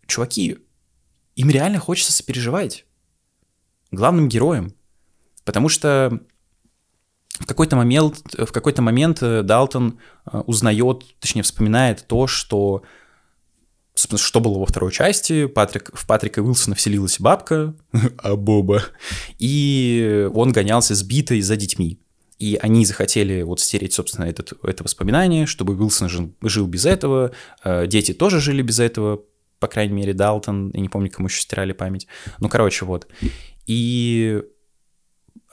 чуваки, 0.07 0.57
им 1.35 1.51
реально 1.51 1.77
хочется 1.77 2.11
сопереживать 2.11 2.87
главным 3.91 4.27
героям. 4.27 4.73
Потому 5.45 5.69
что 5.69 6.21
в 7.39 7.45
какой-то 7.45 7.75
момент, 7.75 8.21
в 8.33 8.51
какой-то 8.51 8.81
момент 8.81 9.21
э, 9.21 9.41
Далтон 9.41 9.99
э, 10.31 10.39
узнает, 10.45 11.03
точнее 11.19 11.43
вспоминает 11.43 12.05
то, 12.07 12.27
что 12.27 12.83
что 13.95 14.39
было 14.39 14.57
во 14.57 14.65
второй 14.65 14.91
части, 14.91 15.45
Патрик, 15.45 15.91
в 15.93 16.07
Патрика 16.07 16.39
Уилсона 16.39 16.75
вселилась 16.75 17.19
бабка, 17.19 17.75
а 18.17 18.35
Боба, 18.35 18.83
и 19.37 20.27
он 20.33 20.51
гонялся 20.51 20.95
с 20.95 21.03
битой 21.03 21.41
за 21.41 21.55
детьми. 21.55 21.99
И 22.39 22.57
они 22.61 22.85
захотели 22.85 23.43
вот 23.43 23.59
стереть, 23.59 23.93
собственно, 23.93 24.25
этот, 24.25 24.53
это 24.63 24.83
воспоминание, 24.83 25.45
чтобы 25.45 25.75
Уилсон 25.75 26.09
жил, 26.09 26.33
жил 26.41 26.65
без 26.65 26.85
этого, 26.85 27.31
э, 27.63 27.85
дети 27.87 28.13
тоже 28.13 28.39
жили 28.39 28.63
без 28.63 28.79
этого, 28.79 29.21
по 29.59 29.67
крайней 29.67 29.93
мере, 29.93 30.13
Далтон, 30.13 30.71
я 30.73 30.81
не 30.81 30.89
помню, 30.89 31.11
кому 31.11 31.27
еще 31.27 31.41
стирали 31.41 31.71
память. 31.71 32.07
Ну, 32.39 32.49
короче, 32.49 32.85
вот. 32.85 33.07
И 33.67 34.41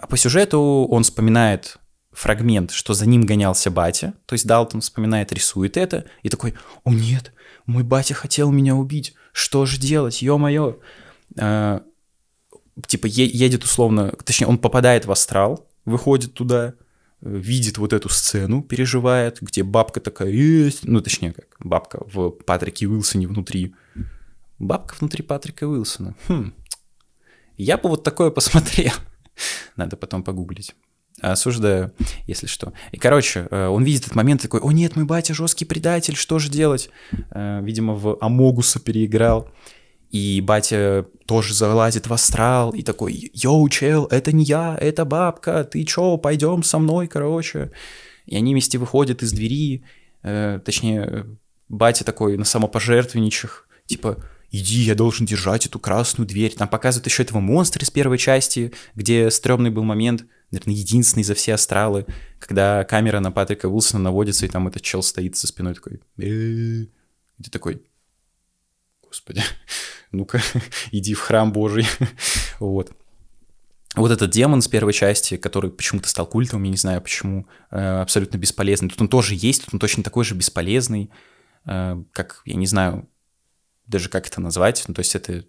а 0.00 0.07
по 0.07 0.16
сюжету 0.16 0.87
он 0.90 1.02
вспоминает 1.02 1.76
фрагмент, 2.11 2.71
что 2.71 2.95
за 2.95 3.07
ним 3.07 3.26
гонялся 3.26 3.71
батя, 3.71 4.14
то 4.25 4.33
есть 4.33 4.47
Далтон 4.47 4.80
вспоминает, 4.80 5.30
рисует 5.30 5.76
это, 5.76 6.07
и 6.23 6.30
такой, 6.30 6.54
о 6.85 6.90
нет, 6.90 7.35
мой 7.66 7.83
батя 7.83 8.14
хотел 8.14 8.50
меня 8.50 8.75
убить, 8.75 9.14
что 9.33 9.66
же 9.66 9.78
делать, 9.78 10.23
ё-моё. 10.23 10.78
А, 11.38 11.83
типа 12.87 13.07
едет 13.07 13.62
условно, 13.62 14.12
точнее, 14.25 14.47
он 14.47 14.57
попадает 14.57 15.04
в 15.04 15.12
астрал, 15.12 15.69
выходит 15.85 16.33
туда, 16.33 16.75
видит 17.21 17.76
вот 17.76 17.92
эту 17.92 18.09
сцену, 18.09 18.62
переживает, 18.62 19.38
где 19.42 19.62
бабка 19.62 20.00
такая 20.00 20.30
есть, 20.30 20.85
ну, 20.85 21.02
точнее, 21.02 21.35
как 21.35 21.57
бабка 21.59 22.02
в 22.07 22.30
Патрике 22.30 22.87
Уилсоне 22.87 23.28
внутри. 23.28 23.75
Бабка 24.59 24.95
внутри 24.99 25.23
Патрика 25.23 25.69
Уилсона. 25.69 26.14
Хм, 26.26 26.54
Я 27.59 27.76
бы 27.76 27.90
вот 27.90 28.02
такое 28.02 28.30
посмотрел. 28.30 28.92
Надо 29.76 29.97
потом 29.97 30.23
погуглить. 30.23 30.75
Осуждаю, 31.20 31.92
если 32.26 32.47
что. 32.47 32.73
И, 32.92 32.97
короче, 32.97 33.47
э, 33.50 33.66
он 33.66 33.85
видит 33.85 34.02
этот 34.02 34.14
момент 34.14 34.42
такой, 34.42 34.61
о 34.61 34.73
нет, 34.73 34.97
мой 34.97 35.04
батя 35.04 35.35
жесткий 35.35 35.66
предатель, 35.66 36.16
что 36.16 36.38
же 36.38 36.49
делать? 36.49 36.88
Э, 37.30 37.61
видимо, 37.62 37.94
в 37.94 38.16
Амогуса 38.20 38.80
переиграл. 38.80 39.50
И 40.11 40.40
батя 40.40 41.06
тоже 41.26 41.54
залазит 41.54 42.09
в 42.09 42.12
астрал 42.12 42.70
и 42.70 42.82
такой, 42.82 43.30
йоу, 43.32 43.68
чел, 43.68 44.06
это 44.06 44.32
не 44.32 44.44
я, 44.44 44.76
это 44.80 45.04
бабка, 45.04 45.62
ты 45.62 45.85
чё, 45.85 46.16
пойдем 46.16 46.62
со 46.62 46.78
мной, 46.78 47.06
короче. 47.06 47.70
И 48.26 48.35
они 48.35 48.52
вместе 48.52 48.78
выходят 48.78 49.23
из 49.23 49.32
двери, 49.32 49.85
э, 50.23 50.59
точнее, 50.64 51.26
батя 51.68 52.04
такой 52.04 52.37
на 52.37 52.44
самопожертвенничах, 52.44 53.68
типа, 53.87 54.25
иди, 54.50 54.80
я 54.83 54.95
должен 54.95 55.26
держать 55.26 55.66
эту 55.66 55.78
красную 55.78 56.26
дверь. 56.26 56.54
Там 56.54 56.69
показывают 56.69 57.07
еще 57.07 57.23
этого 57.23 57.40
монстра 57.40 57.83
из 57.83 57.90
первой 57.90 58.19
части, 58.19 58.73
где 58.95 59.30
стрёмный 59.30 59.71
был 59.71 59.85
момент, 59.85 60.26
наверное, 60.50 60.75
единственный 60.75 61.23
за 61.23 61.35
все 61.35 61.54
астралы, 61.54 62.07
когда 62.38 62.85
камера 62.85 63.21
на 63.21 63.30
Патрика 63.30 63.66
Уилсона 63.66 64.02
наводится, 64.02 64.47
и 64.47 64.49
там 64.49 64.69
этот 64.69 64.83
чел 64.83 65.02
стоит 65.02 65.37
за 65.37 65.47
спиной 65.47 65.75
такой, 65.75 66.00
где 66.16 67.50
такой, 67.50 67.83
господи, 69.02 69.42
ну-ка, 70.12 70.42
иди 70.90 71.14
в 71.14 71.21
храм 71.21 71.52
Божий, 71.52 71.87
вот. 72.59 72.92
Вот 73.97 74.12
этот 74.12 74.30
демон 74.30 74.62
с 74.62 74.69
первой 74.69 74.92
части, 74.92 75.37
который 75.37 75.69
почему-то 75.69 76.09
стал 76.09 76.25
культом, 76.25 76.62
я 76.62 76.71
не 76.71 76.76
знаю 76.76 77.02
почему, 77.02 77.49
э, 77.73 78.00
абсолютно 78.00 78.38
бесполезный. 78.38 78.88
Тут 78.88 79.00
он 79.00 79.09
тоже 79.09 79.35
есть, 79.35 79.64
тут 79.64 79.75
он 79.75 79.80
точно 79.80 80.04
такой 80.04 80.25
же 80.25 80.37
бесполезный, 80.37 81.11
э, 81.66 82.00
как, 82.12 82.42
я 82.45 82.54
не 82.54 82.66
знаю, 82.66 83.10
даже 83.90 84.09
как 84.09 84.26
это 84.26 84.40
назвать, 84.40 84.85
ну, 84.88 84.94
то 84.94 85.00
есть 85.00 85.14
это 85.14 85.44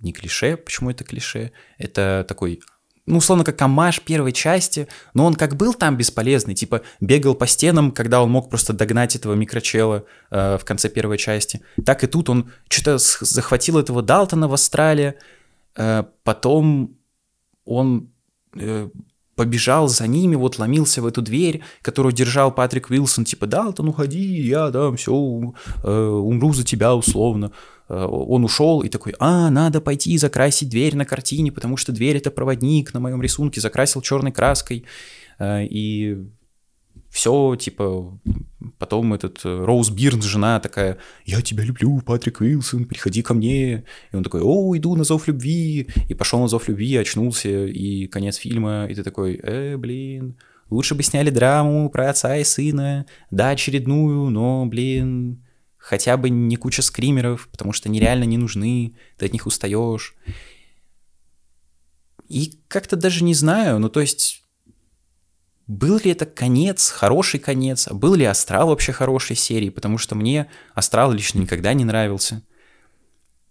не 0.00 0.12
клише, 0.12 0.56
почему 0.56 0.90
это 0.90 1.04
клише, 1.04 1.52
это 1.78 2.24
такой 2.28 2.60
ну, 3.04 3.18
условно, 3.18 3.44
как 3.44 3.58
Камаш 3.58 4.00
первой 4.00 4.32
части, 4.32 4.86
но 5.12 5.26
он 5.26 5.34
как 5.34 5.56
был 5.56 5.74
там 5.74 5.96
бесполезный, 5.96 6.54
типа 6.54 6.82
бегал 7.00 7.34
по 7.34 7.48
стенам, 7.48 7.90
когда 7.90 8.22
он 8.22 8.30
мог 8.30 8.48
просто 8.48 8.72
догнать 8.72 9.16
этого 9.16 9.34
микрочела 9.34 10.04
э, 10.30 10.56
в 10.56 10.64
конце 10.64 10.88
первой 10.88 11.18
части, 11.18 11.62
так 11.84 12.04
и 12.04 12.06
тут 12.06 12.30
он 12.30 12.52
что-то 12.68 12.98
захватил 12.98 13.78
этого 13.78 14.02
Далтона 14.02 14.46
в 14.46 14.52
Австралии, 14.52 15.14
э, 15.74 16.04
потом 16.22 16.96
он 17.64 18.12
э, 18.54 18.88
побежал 19.36 19.88
за 19.88 20.06
ними, 20.06 20.34
вот 20.34 20.58
ломился 20.58 21.02
в 21.02 21.06
эту 21.06 21.22
дверь, 21.22 21.62
которую 21.80 22.12
держал 22.12 22.52
Патрик 22.52 22.90
Уилсон, 22.90 23.24
типа, 23.24 23.46
Далтон, 23.46 23.88
уходи, 23.88 24.40
я, 24.42 24.70
да, 24.70 24.92
все, 24.92 25.12
э, 25.82 25.90
умру 25.90 26.52
за 26.52 26.64
тебя 26.64 26.94
условно. 26.94 27.52
Э, 27.88 28.04
он 28.06 28.44
ушел 28.44 28.82
и 28.82 28.88
такой, 28.88 29.14
а, 29.18 29.50
надо 29.50 29.80
пойти 29.80 30.18
закрасить 30.18 30.68
дверь 30.68 30.96
на 30.96 31.04
картине, 31.04 31.50
потому 31.50 31.76
что 31.76 31.92
дверь 31.92 32.18
это 32.18 32.30
проводник 32.30 32.92
на 32.94 33.00
моем 33.00 33.22
рисунке, 33.22 33.60
закрасил 33.60 34.02
черной 34.02 34.32
краской. 34.32 34.84
Э, 35.38 35.64
и 35.64 36.18
все, 37.12 37.56
типа, 37.56 38.18
потом 38.78 39.12
этот 39.12 39.42
э, 39.44 39.64
Роуз 39.64 39.90
Бирн, 39.90 40.22
жена 40.22 40.58
такая, 40.60 40.96
я 41.26 41.42
тебя 41.42 41.62
люблю, 41.62 42.00
Патрик 42.00 42.40
Уилсон, 42.40 42.86
приходи 42.86 43.20
ко 43.20 43.34
мне. 43.34 43.84
И 44.12 44.16
он 44.16 44.24
такой, 44.24 44.40
о, 44.42 44.74
иду 44.74 44.96
на 44.96 45.04
зов 45.04 45.28
любви. 45.28 45.88
И 46.08 46.14
пошел 46.14 46.40
на 46.40 46.48
зов 46.48 46.68
любви, 46.68 46.96
очнулся, 46.96 47.66
и 47.66 48.06
конец 48.06 48.36
фильма, 48.36 48.86
и 48.86 48.94
ты 48.94 49.02
такой, 49.02 49.38
э, 49.42 49.76
блин, 49.76 50.38
лучше 50.70 50.94
бы 50.94 51.02
сняли 51.02 51.28
драму 51.28 51.90
про 51.90 52.08
отца 52.08 52.34
и 52.38 52.44
сына, 52.44 53.04
да, 53.30 53.50
очередную, 53.50 54.30
но, 54.30 54.64
блин, 54.64 55.44
хотя 55.76 56.16
бы 56.16 56.30
не 56.30 56.56
куча 56.56 56.80
скримеров, 56.80 57.46
потому 57.52 57.74
что 57.74 57.90
они 57.90 58.00
реально 58.00 58.24
не 58.24 58.38
нужны, 58.38 58.94
ты 59.18 59.26
от 59.26 59.34
них 59.34 59.46
устаешь. 59.46 60.14
И 62.26 62.58
как-то 62.68 62.96
даже 62.96 63.22
не 63.22 63.34
знаю, 63.34 63.78
ну 63.80 63.90
то 63.90 64.00
есть 64.00 64.41
был 65.66 65.98
ли 65.98 66.10
это 66.10 66.26
конец, 66.26 66.90
хороший 66.90 67.40
конец, 67.40 67.88
был 67.90 68.14
ли 68.14 68.24
Астрал 68.24 68.68
вообще 68.68 68.92
хорошей 68.92 69.36
серии, 69.36 69.70
потому 69.70 69.98
что 69.98 70.14
мне 70.14 70.50
Астрал 70.74 71.12
лично 71.12 71.40
никогда 71.40 71.72
не 71.72 71.84
нравился. 71.84 72.42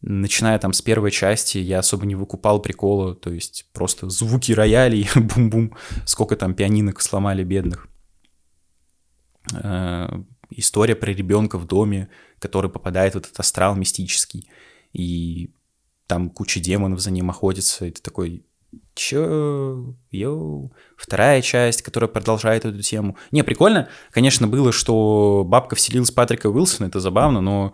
Начиная 0.02 0.58
там 0.58 0.74
с 0.74 0.82
первой 0.82 1.12
части, 1.12 1.60
я 1.60 1.80
особо 1.80 2.06
не 2.06 2.15
выкупал 2.15 2.60
прикола, 2.60 3.15
то 3.15 3.32
есть 3.32 3.69
просто 3.71 4.10
звуки 4.10 4.52
роялей, 4.52 5.08
бум-бум, 5.15 5.76
сколько 6.06 6.36
там 6.36 6.56
пианинок 6.56 7.02
сломали 7.02 7.43
бедных. 7.43 7.88
Э, 9.54 10.10
история 10.50 10.95
про 10.95 11.12
ребенка 11.12 11.58
в 11.58 11.65
доме, 11.65 12.10
который 12.39 12.69
попадает 12.69 13.13
в 13.13 13.17
этот 13.17 13.39
астрал 13.39 13.76
мистический, 13.76 14.50
и 14.91 15.54
там 16.08 16.30
куча 16.30 16.60
демонов 16.60 17.00
за 17.00 17.12
ним 17.12 17.30
охотится, 17.30 17.89
ты 17.91 18.02
такой, 18.02 18.45
чё, 18.93 19.95
йоу. 20.12 20.73
Вторая 20.97 21.41
часть, 21.41 21.81
которая 21.81 22.07
продолжает 22.07 22.65
эту 22.65 22.81
тему. 22.81 23.17
Не, 23.31 23.43
прикольно, 23.43 23.89
конечно, 24.12 24.47
было, 24.47 24.71
что 24.71 25.43
бабка 25.45 25.75
вселилась 25.75 26.12
Патрика 26.12 26.47
Уилсона, 26.47 26.88
это 26.88 26.99
забавно, 26.99 27.41
но 27.41 27.73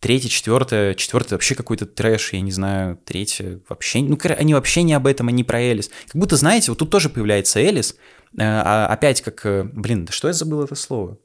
третья, 0.00 0.28
четвертая, 0.28 0.94
четвертая 0.94 1.36
вообще 1.36 1.54
какой-то 1.54 1.86
трэш, 1.86 2.32
я 2.32 2.40
не 2.40 2.52
знаю, 2.52 2.98
третья 3.04 3.60
вообще, 3.68 4.00
ну, 4.00 4.18
они 4.38 4.54
вообще 4.54 4.82
не 4.82 4.94
об 4.94 5.06
этом, 5.06 5.28
они 5.28 5.44
про 5.44 5.60
Элис. 5.60 5.90
Как 6.06 6.16
будто, 6.20 6.36
знаете, 6.36 6.70
вот 6.70 6.78
тут 6.78 6.90
тоже 6.90 7.08
появляется 7.08 7.60
Элис, 7.60 7.96
Э, 8.36 8.42
а 8.42 8.86
опять 8.86 9.22
как... 9.22 9.44
Э, 9.46 9.64
блин, 9.64 10.04
да 10.04 10.12
что 10.12 10.28
я 10.28 10.34
забыл 10.34 10.62
это 10.62 10.74
слово? 10.74 11.18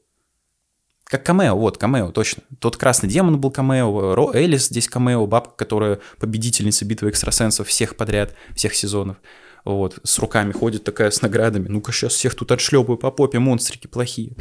Как 1.04 1.24
камео, 1.24 1.54
вот, 1.54 1.76
камео, 1.76 2.10
точно. 2.12 2.42
Тот 2.58 2.76
красный 2.76 3.08
демон 3.08 3.38
был 3.38 3.50
камео, 3.50 4.14
Ро 4.14 4.32
Элис 4.32 4.68
здесь 4.68 4.88
камео, 4.88 5.26
бабка, 5.26 5.54
которая 5.56 6.00
победительница 6.18 6.84
битвы 6.84 7.10
экстрасенсов 7.10 7.68
всех 7.68 7.96
подряд, 7.96 8.34
всех 8.54 8.74
сезонов. 8.74 9.18
Вот, 9.64 9.98
с 10.02 10.18
руками 10.18 10.52
ходит 10.52 10.84
такая 10.84 11.10
с 11.10 11.22
наградами. 11.22 11.68
Ну-ка, 11.68 11.92
сейчас 11.92 12.14
всех 12.14 12.34
тут 12.34 12.52
отшлепаю 12.52 12.98
по 12.98 13.10
попе, 13.10 13.38
монстрики 13.38 13.86
плохие. 13.86 14.36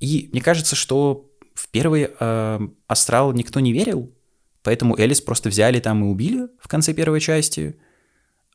И 0.00 0.28
мне 0.32 0.40
кажется, 0.40 0.76
что 0.76 1.30
в 1.54 1.68
первый 1.68 2.10
э, 2.18 2.60
астрал 2.86 3.32
никто 3.32 3.60
не 3.60 3.72
верил, 3.72 4.12
поэтому 4.62 4.98
Элис 4.98 5.20
просто 5.20 5.48
взяли 5.48 5.80
там 5.80 6.04
и 6.04 6.08
убили 6.08 6.48
в 6.58 6.68
конце 6.68 6.92
первой 6.94 7.20
части. 7.20 7.76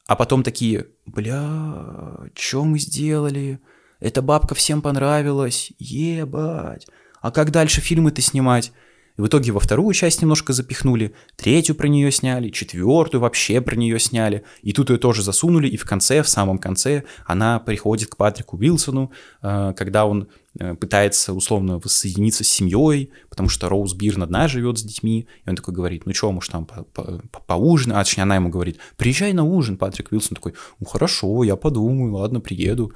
А 0.07 0.15
потом 0.15 0.43
такие, 0.43 0.87
бля, 1.05 2.29
что 2.35 2.63
мы 2.63 2.79
сделали? 2.79 3.59
Эта 3.99 4.21
бабка 4.21 4.55
всем 4.55 4.81
понравилась, 4.81 5.71
ебать. 5.79 6.87
А 7.21 7.31
как 7.31 7.51
дальше 7.51 7.81
фильмы-то 7.81 8.21
снимать? 8.21 8.71
И 9.17 9.21
в 9.21 9.27
итоге 9.27 9.51
во 9.51 9.59
вторую 9.59 9.93
часть 9.93 10.21
немножко 10.21 10.53
запихнули, 10.53 11.13
третью 11.35 11.75
про 11.75 11.87
нее 11.87 12.11
сняли, 12.11 12.49
четвертую 12.49 13.21
вообще 13.21 13.61
про 13.61 13.75
нее 13.75 13.99
сняли. 13.99 14.43
И 14.61 14.73
тут 14.73 14.91
ее 14.91 14.97
тоже 14.97 15.23
засунули, 15.23 15.67
и 15.67 15.75
в 15.75 15.85
конце, 15.85 16.21
в 16.21 16.29
самом 16.29 16.59
конце, 16.59 17.03
она 17.25 17.59
приходит 17.59 18.09
к 18.09 18.17
Патрику 18.17 18.57
Уилсону, 18.57 19.11
э, 19.41 19.73
когда 19.75 20.05
он 20.05 20.27
э, 20.59 20.75
пытается 20.75 21.33
условно 21.33 21.79
воссоединиться 21.79 22.43
с 22.43 22.47
семьей, 22.47 23.11
потому 23.29 23.49
что 23.49 23.69
Роуз 23.69 23.95
Бирн 23.95 24.21
одна 24.21 24.47
живет 24.47 24.77
с 24.77 24.83
детьми, 24.83 25.27
и 25.45 25.49
он 25.49 25.55
такой 25.55 25.73
говорит, 25.73 26.05
ну 26.05 26.13
что, 26.13 26.31
может, 26.31 26.51
там 26.51 26.65
по 26.65 26.81
-по 26.83 27.91
а 27.91 28.03
точнее 28.03 28.23
она 28.23 28.35
ему 28.35 28.49
говорит, 28.49 28.77
приезжай 28.97 29.33
на 29.33 29.43
ужин, 29.43 29.77
Патрик 29.77 30.11
Уилсон 30.11 30.35
такой, 30.35 30.53
ну 30.79 30.85
хорошо, 30.85 31.43
я 31.43 31.55
подумаю, 31.55 32.13
ладно, 32.13 32.39
приеду. 32.39 32.93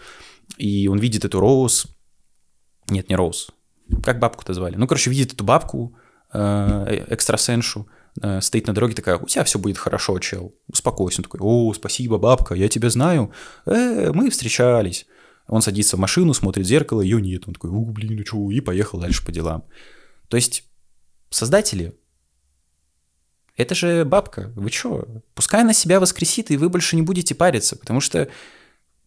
И 0.58 0.88
он 0.88 1.00
видит 1.00 1.26
эту 1.26 1.40
Роуз, 1.40 1.88
нет, 2.90 3.10
не 3.10 3.16
Роуз, 3.16 3.50
как 4.04 4.20
бабку-то 4.20 4.54
звали? 4.54 4.76
Ну, 4.76 4.88
короче, 4.88 5.10
видит 5.10 5.34
эту 5.34 5.44
бабку, 5.44 5.96
Э, 6.34 7.04
экстрасеншу, 7.10 7.90
э, 8.22 8.40
стоит 8.40 8.66
на 8.68 8.74
дороге 8.74 8.96
такая, 8.96 9.18
у 9.18 9.26
тебя 9.26 9.44
все 9.44 9.60
будет 9.60 9.78
хорошо, 9.78 10.18
чел, 10.20 10.56
успокойся. 10.68 11.20
Он 11.20 11.24
такой, 11.24 11.42
о, 11.42 11.74
спасибо, 11.74 12.18
бабка, 12.18 12.56
я 12.56 12.70
тебя 12.70 12.90
знаю, 12.90 13.34
э, 13.66 14.14
мы 14.14 14.30
встречались. 14.30 15.08
Он 15.48 15.62
садится 15.62 15.98
в 15.98 16.00
машину, 16.00 16.34
смотрит 16.34 16.66
в 16.66 16.70
зеркало, 16.70 17.02
ее 17.02 17.22
нет. 17.22 17.44
Он 17.48 17.54
такой, 17.54 17.70
у, 17.70 17.84
блин, 17.84 18.16
ну 18.16 18.26
что, 18.26 18.50
и 18.50 18.62
поехал 18.62 19.00
дальше 19.00 19.26
по 19.26 19.34
делам. 19.34 19.66
То 20.30 20.38
есть 20.38 20.64
создатели, 21.30 21.94
это 23.58 23.76
же 23.76 24.06
бабка, 24.06 24.54
вы 24.56 24.70
что? 24.70 25.06
Пускай 25.36 25.62
она 25.62 25.74
себя 25.74 26.00
воскресит, 26.00 26.50
и 26.50 26.56
вы 26.56 26.70
больше 26.70 26.96
не 26.96 27.02
будете 27.02 27.36
париться, 27.36 27.76
потому 27.76 28.00
что 28.00 28.30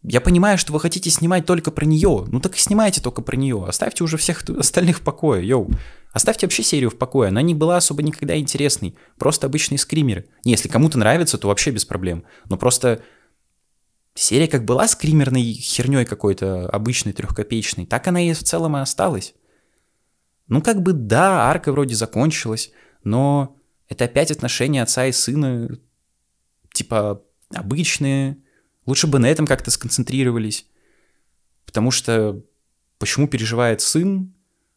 я 0.05 0.21
понимаю, 0.21 0.59
что 0.59 0.73
вы 0.73 0.81
хотите 0.81 1.09
снимать 1.09 1.47
только 1.47 1.71
про 1.71 1.87
нее. 1.87 2.27
Ну 2.29 2.39
так 2.39 2.57
и 2.57 2.59
снимайте 2.59 3.01
только 3.01 3.23
про 3.23 3.37
нее. 3.37 3.65
Оставьте 3.67 4.05
уже 4.05 4.19
всех 4.19 4.43
остальных 4.51 4.99
в 4.99 5.01
покое, 5.01 5.47
йоу. 5.47 5.71
Оставьте 6.13 6.47
вообще 6.47 6.63
серию 6.63 6.91
в 6.91 6.99
покое. 6.99 7.31
Она 7.31 7.41
не 7.41 7.55
была 7.55 7.79
особо 7.79 8.03
никогда 8.03 8.37
интересной. 8.37 8.97
Просто 9.19 9.47
обычные 9.47 9.79
скримеры. 9.79 10.27
Не, 10.45 10.53
если 10.53 10.69
кому-то 10.69 10.99
нравится, 10.99 11.39
то 11.39 11.49
вообще 11.49 11.71
без 11.71 11.87
проблем. 11.87 12.25
Но 12.51 12.59
просто 12.59 13.03
серия 14.15 14.47
как 14.47 14.67
была 14.67 14.87
скримерной 14.89 15.43
херней 15.55 16.05
какой-то 16.05 16.69
обычной, 16.69 17.15
трехкопеечной, 17.15 17.87
так 17.87 18.07
она 18.07 18.21
и 18.21 18.35
в 18.35 18.45
целом 18.45 18.77
и 18.77 18.81
осталась. 18.81 19.35
Ну 20.49 20.61
как 20.61 20.83
бы 20.83 20.93
да, 20.93 21.49
арка 21.51 21.73
вроде 21.73 21.95
закончилась, 21.95 22.73
но 23.03 23.57
это 23.89 24.05
опять 24.05 24.31
отношения 24.31 24.83
отца 24.83 25.07
и 25.07 25.13
сына, 25.13 25.79
типа 26.75 27.23
обычные, 27.55 28.44
Лучше 28.87 29.07
бы 29.07 29.19
на 29.19 29.27
этом 29.27 29.47
как-то 29.47 29.71
сконцентрировались. 29.71 30.67
Потому 31.67 31.91
что 31.91 32.43
почему 32.99 33.29
переживает 33.29 33.81
сын? 33.81 34.35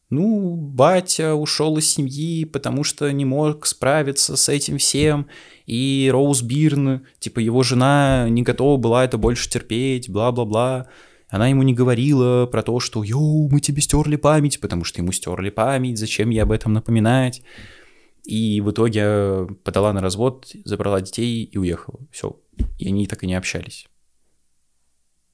ну, 0.09 0.55
батя 0.55 1.33
ушел 1.33 1.77
из 1.77 1.89
семьи, 1.89 2.45
потому 2.45 2.83
что 2.83 3.11
не 3.11 3.25
мог 3.25 3.65
справиться 3.65 4.37
с 4.37 4.47
этим 4.47 4.77
всем, 4.77 5.27
и 5.65 6.09
Роуз 6.11 6.41
Бирн, 6.41 7.05
типа 7.19 7.39
его 7.39 7.63
жена 7.63 8.27
не 8.29 8.41
готова 8.41 8.77
была 8.77 9.03
это 9.03 9.17
больше 9.17 9.49
терпеть, 9.49 10.09
бла-бла-бла. 10.09 10.87
Она 11.29 11.49
ему 11.49 11.63
не 11.63 11.73
говорила 11.73 12.45
про 12.45 12.63
то, 12.63 12.79
что 12.79 13.03
«Йоу, 13.03 13.49
мы 13.49 13.59
тебе 13.59 13.81
стерли 13.81 14.15
память», 14.15 14.61
потому 14.61 14.85
что 14.85 15.01
ему 15.01 15.11
стерли 15.11 15.49
память, 15.49 15.97
зачем 15.97 16.29
ей 16.29 16.39
об 16.39 16.53
этом 16.53 16.71
напоминать. 16.71 17.41
И 18.23 18.61
в 18.61 18.71
итоге 18.71 19.45
подала 19.65 19.91
на 19.91 20.01
развод, 20.01 20.47
забрала 20.63 21.01
детей 21.01 21.43
и 21.43 21.57
уехала. 21.57 21.99
Все. 22.11 22.39
И 22.77 22.87
они 22.87 23.07
так 23.07 23.23
и 23.23 23.27
не 23.27 23.35
общались. 23.35 23.87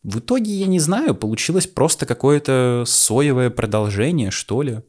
В 0.04 0.20
итоге, 0.20 0.52
я 0.52 0.68
не 0.68 0.80
знаю, 0.80 1.16
получилось 1.16 1.66
просто 1.66 2.06
какое-то 2.06 2.84
соевое 2.86 3.50
продолжение, 3.50 4.32
что 4.32 4.62
ли, 4.62 4.82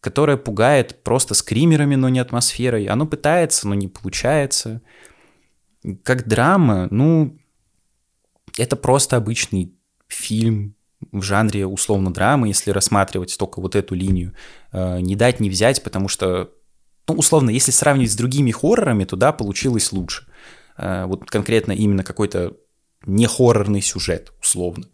которое 0.00 0.36
пугает 0.36 1.02
просто 1.02 1.34
скримерами, 1.34 1.94
но 1.94 2.10
не 2.10 2.18
атмосферой. 2.18 2.84
Оно 2.86 3.06
пытается, 3.06 3.66
но 3.66 3.74
не 3.74 3.88
получается. 3.88 4.82
Как 6.02 6.28
драма, 6.28 6.88
ну, 6.90 7.38
это 8.58 8.76
просто 8.76 9.16
обычный 9.16 9.74
фильм 10.06 10.74
в 11.12 11.22
жанре 11.22 11.66
условно 11.66 12.12
драмы, 12.12 12.48
если 12.48 12.70
рассматривать 12.70 13.36
только 13.38 13.60
вот 13.60 13.74
эту 13.74 13.94
линию. 13.94 14.34
Э, 14.72 15.00
не 15.00 15.16
дать, 15.16 15.40
не 15.40 15.48
взять, 15.48 15.82
потому 15.82 16.08
что, 16.08 16.50
ну, 17.08 17.14
условно, 17.14 17.50
если 17.50 17.70
сравнивать 17.70 18.12
с 18.12 18.16
другими 18.16 18.50
хоррорами, 18.50 19.04
то 19.04 19.16
да, 19.16 19.32
получилось 19.32 19.92
лучше. 19.92 20.26
Э, 20.76 21.06
вот 21.06 21.30
конкретно 21.30 21.72
именно 21.72 22.02
какой-то 22.04 22.56
не 23.06 23.26
хоррорный 23.26 23.80
сюжет, 23.80 24.32
условно. 24.40 24.86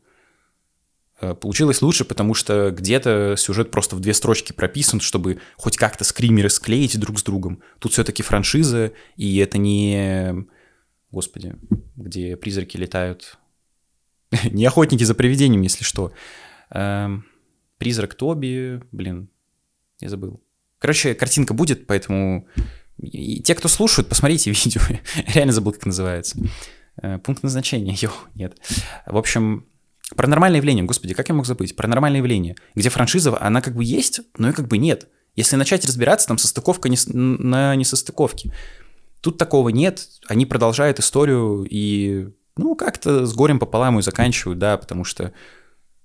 Э, 1.21 1.35
получилось 1.35 1.83
лучше, 1.83 2.05
потому 2.05 2.35
что 2.35 2.71
где-то 2.71 3.35
сюжет 3.37 3.71
просто 3.71 3.97
в 3.97 4.01
две 4.01 4.13
строчки 4.13 4.53
прописан, 4.53 5.01
чтобы 5.01 5.39
хоть 5.57 5.77
как-то 5.77 6.05
скримеры 6.05 6.51
склеить 6.51 6.99
друг 6.99 7.19
с 7.19 7.23
другом. 7.23 7.63
Тут 7.79 7.93
все-таки 7.93 8.23
франшиза, 8.23 8.93
и 9.17 9.39
это 9.39 9.59
не... 9.59 10.47
Господи, 11.11 11.57
где 11.97 12.37
призраки 12.37 12.77
летают. 12.77 13.39
не 14.51 14.65
охотники 14.65 15.05
за 15.05 15.15
привидением, 15.15 15.63
если 15.63 15.85
что. 15.85 16.13
Эм, 16.71 17.27
призрак 17.79 18.15
Тоби, 18.15 18.83
блин, 18.93 19.29
я 20.01 20.09
забыл. 20.09 20.43
Короче, 20.79 21.15
картинка 21.15 21.55
будет, 21.55 21.87
поэтому 21.87 22.49
и 22.99 23.41
те, 23.41 23.55
кто 23.55 23.69
слушают, 23.69 24.09
посмотрите 24.09 24.51
видео. 24.65 24.81
Реально 25.35 25.53
забыл, 25.53 25.73
как 25.73 25.87
называется. 25.87 26.39
Э, 27.01 27.19
пункт 27.19 27.43
назначения, 27.43 27.95
йо, 27.95 28.11
нет. 28.35 28.57
В 29.07 29.17
общем, 29.17 29.67
паранормальное 30.15 30.59
явление, 30.59 30.85
господи, 30.85 31.15
как 31.15 31.29
я 31.29 31.35
мог 31.35 31.47
забыть? 31.47 31.75
Паранормальное 31.75 32.19
явление, 32.19 32.57
где 32.75 32.91
франшиза, 32.91 33.41
она 33.41 33.61
как 33.63 33.75
бы 33.75 33.85
есть, 33.85 34.21
но 34.37 34.51
и 34.51 34.53
как 34.53 34.69
бы 34.69 34.79
нет. 34.79 35.09
Если 35.35 35.57
начать 35.57 35.87
разбираться, 35.87 36.29
там 36.29 36.37
состыковка 36.37 36.91
не, 36.91 36.99
на 37.07 37.75
несостыковке. 37.75 38.53
Тут 39.23 39.39
такого 39.39 39.71
нет, 39.71 40.07
они 40.27 40.45
продолжают 40.45 40.99
историю 40.99 41.67
и, 41.71 42.29
ну, 42.57 42.75
как-то 42.75 43.25
с 43.25 43.33
горем 43.33 43.59
пополам 43.59 43.97
ее 43.97 44.03
заканчивают, 44.03 44.59
да, 44.59 44.77
потому 44.77 45.05
что 45.05 45.33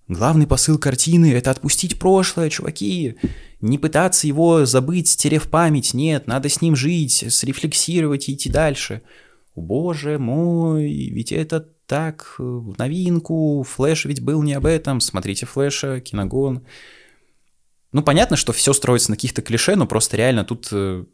главный 0.08 0.48
посыл 0.48 0.78
картины— 0.78 1.34
это 1.34 1.52
отпустить 1.52 2.00
прошлое, 2.00 2.50
чуваки. 2.50 3.18
Не 3.60 3.78
пытаться 3.78 4.28
его 4.28 4.66
забыть, 4.66 5.10
стерев 5.10 5.50
память, 5.50 5.94
нет, 5.94 6.28
надо 6.28 6.48
с 6.48 6.62
ним 6.62 6.78
жить, 6.78 7.26
срефлексировать 7.28 8.30
и 8.30 8.34
идти 8.36 8.50
дальше— 8.50 9.02
боже 9.62 10.20
мой, 10.20 10.86
ведь 10.86 11.32
это 11.32 11.60
так, 11.88 12.36
э, 12.40 12.44
новинку, 12.78 13.64
Флэш 13.64 14.06
ведь 14.06 14.22
был 14.22 14.44
не 14.44 14.54
об 14.54 14.66
этом, 14.66 15.00
смотрите 15.00 15.46
Флэша, 15.46 16.02
Киногон. 16.02 16.66
Ну, 17.94 18.04
понятно, 18.04 18.36
что 18.36 18.52
все 18.52 18.74
строится 18.74 19.12
на 19.12 19.16
каких-то 19.16 19.42
клише, 19.42 19.76
но 19.76 19.88
просто 19.88 20.18
реально 20.18 20.44
тут, 20.44 20.68
э, 20.72 21.06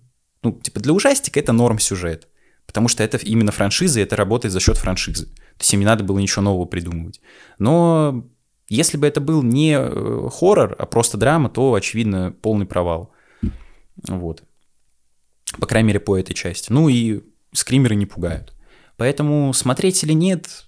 ну, 0.41 0.51
типа 0.51 0.79
для 0.79 0.93
ужастика 0.93 1.39
это 1.39 1.53
норм 1.53 1.79
сюжет. 1.79 2.27
Потому 2.65 2.87
что 2.87 3.03
это 3.03 3.17
именно 3.17 3.51
франшиза, 3.51 3.99
и 3.99 4.03
это 4.03 4.15
работает 4.15 4.51
за 4.51 4.59
счет 4.59 4.77
франшизы. 4.77 5.27
То 5.27 5.61
есть 5.61 5.73
им 5.73 5.81
не 5.81 5.85
надо 5.85 6.03
было 6.03 6.17
ничего 6.17 6.41
нового 6.41 6.65
придумывать. 6.65 7.21
Но 7.59 8.25
если 8.69 8.97
бы 8.97 9.05
это 9.05 9.21
был 9.21 9.43
не 9.43 9.77
э, 9.77 10.29
хоррор, 10.31 10.75
а 10.79 10.85
просто 10.85 11.17
драма, 11.17 11.49
то, 11.49 11.73
очевидно, 11.73 12.33
полный 12.41 12.65
провал. 12.65 13.11
Вот. 14.07 14.43
По 15.59 15.67
крайней 15.67 15.87
мере, 15.87 15.99
по 15.99 16.17
этой 16.17 16.33
части. 16.33 16.71
Ну 16.71 16.89
и 16.89 17.21
скримеры 17.53 17.95
не 17.95 18.05
пугают. 18.05 18.53
Поэтому 18.97 19.53
смотреть 19.53 20.03
или 20.03 20.13
нет, 20.13 20.65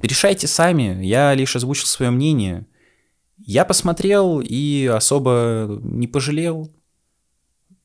решайте 0.00 0.46
сами. 0.46 1.04
Я 1.04 1.34
лишь 1.34 1.56
озвучил 1.56 1.86
свое 1.86 2.10
мнение. 2.10 2.66
Я 3.38 3.64
посмотрел 3.64 4.40
и 4.44 4.86
особо 4.86 5.80
не 5.82 6.06
пожалел. 6.06 6.72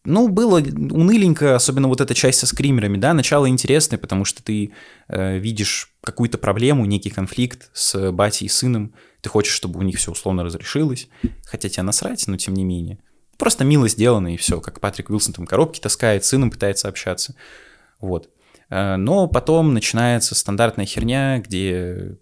Ну, 0.05 0.27
было 0.27 0.57
уныленько, 0.59 1.55
особенно 1.55 1.87
вот 1.87 2.01
эта 2.01 2.13
часть 2.13 2.39
со 2.39 2.45
скримерами, 2.45 2.97
да, 2.97 3.13
начало 3.13 3.47
интересное, 3.47 3.97
потому 3.97 4.25
что 4.25 4.43
ты 4.43 4.73
э, 5.07 5.37
видишь 5.37 5.93
какую-то 6.03 6.37
проблему, 6.37 6.83
некий 6.83 7.09
конфликт 7.09 7.69
с 7.73 8.11
батей 8.11 8.47
и 8.47 8.49
сыном, 8.49 8.93
ты 9.21 9.29
хочешь, 9.29 9.53
чтобы 9.53 9.79
у 9.79 9.83
них 9.83 9.97
все 9.97 10.11
условно 10.11 10.43
разрешилось, 10.43 11.07
хотя 11.45 11.69
тебя 11.69 11.83
насрать, 11.83 12.27
но 12.27 12.35
тем 12.35 12.53
не 12.53 12.65
менее. 12.65 12.99
Просто 13.37 13.63
мило 13.63 13.87
сделано 13.87 14.33
и 14.33 14.37
все, 14.37 14.59
как 14.59 14.81
Патрик 14.81 15.09
Уилсон 15.09 15.33
там 15.33 15.47
коробки 15.47 15.79
таскает, 15.79 16.25
с 16.25 16.29
сыном 16.29 16.51
пытается 16.51 16.89
общаться. 16.89 17.35
Вот. 18.03 18.29
Э, 18.69 18.97
но 18.97 19.27
потом 19.27 19.73
начинается 19.73 20.35
стандартная 20.35 20.85
херня, 20.85 21.39
где 21.39 22.17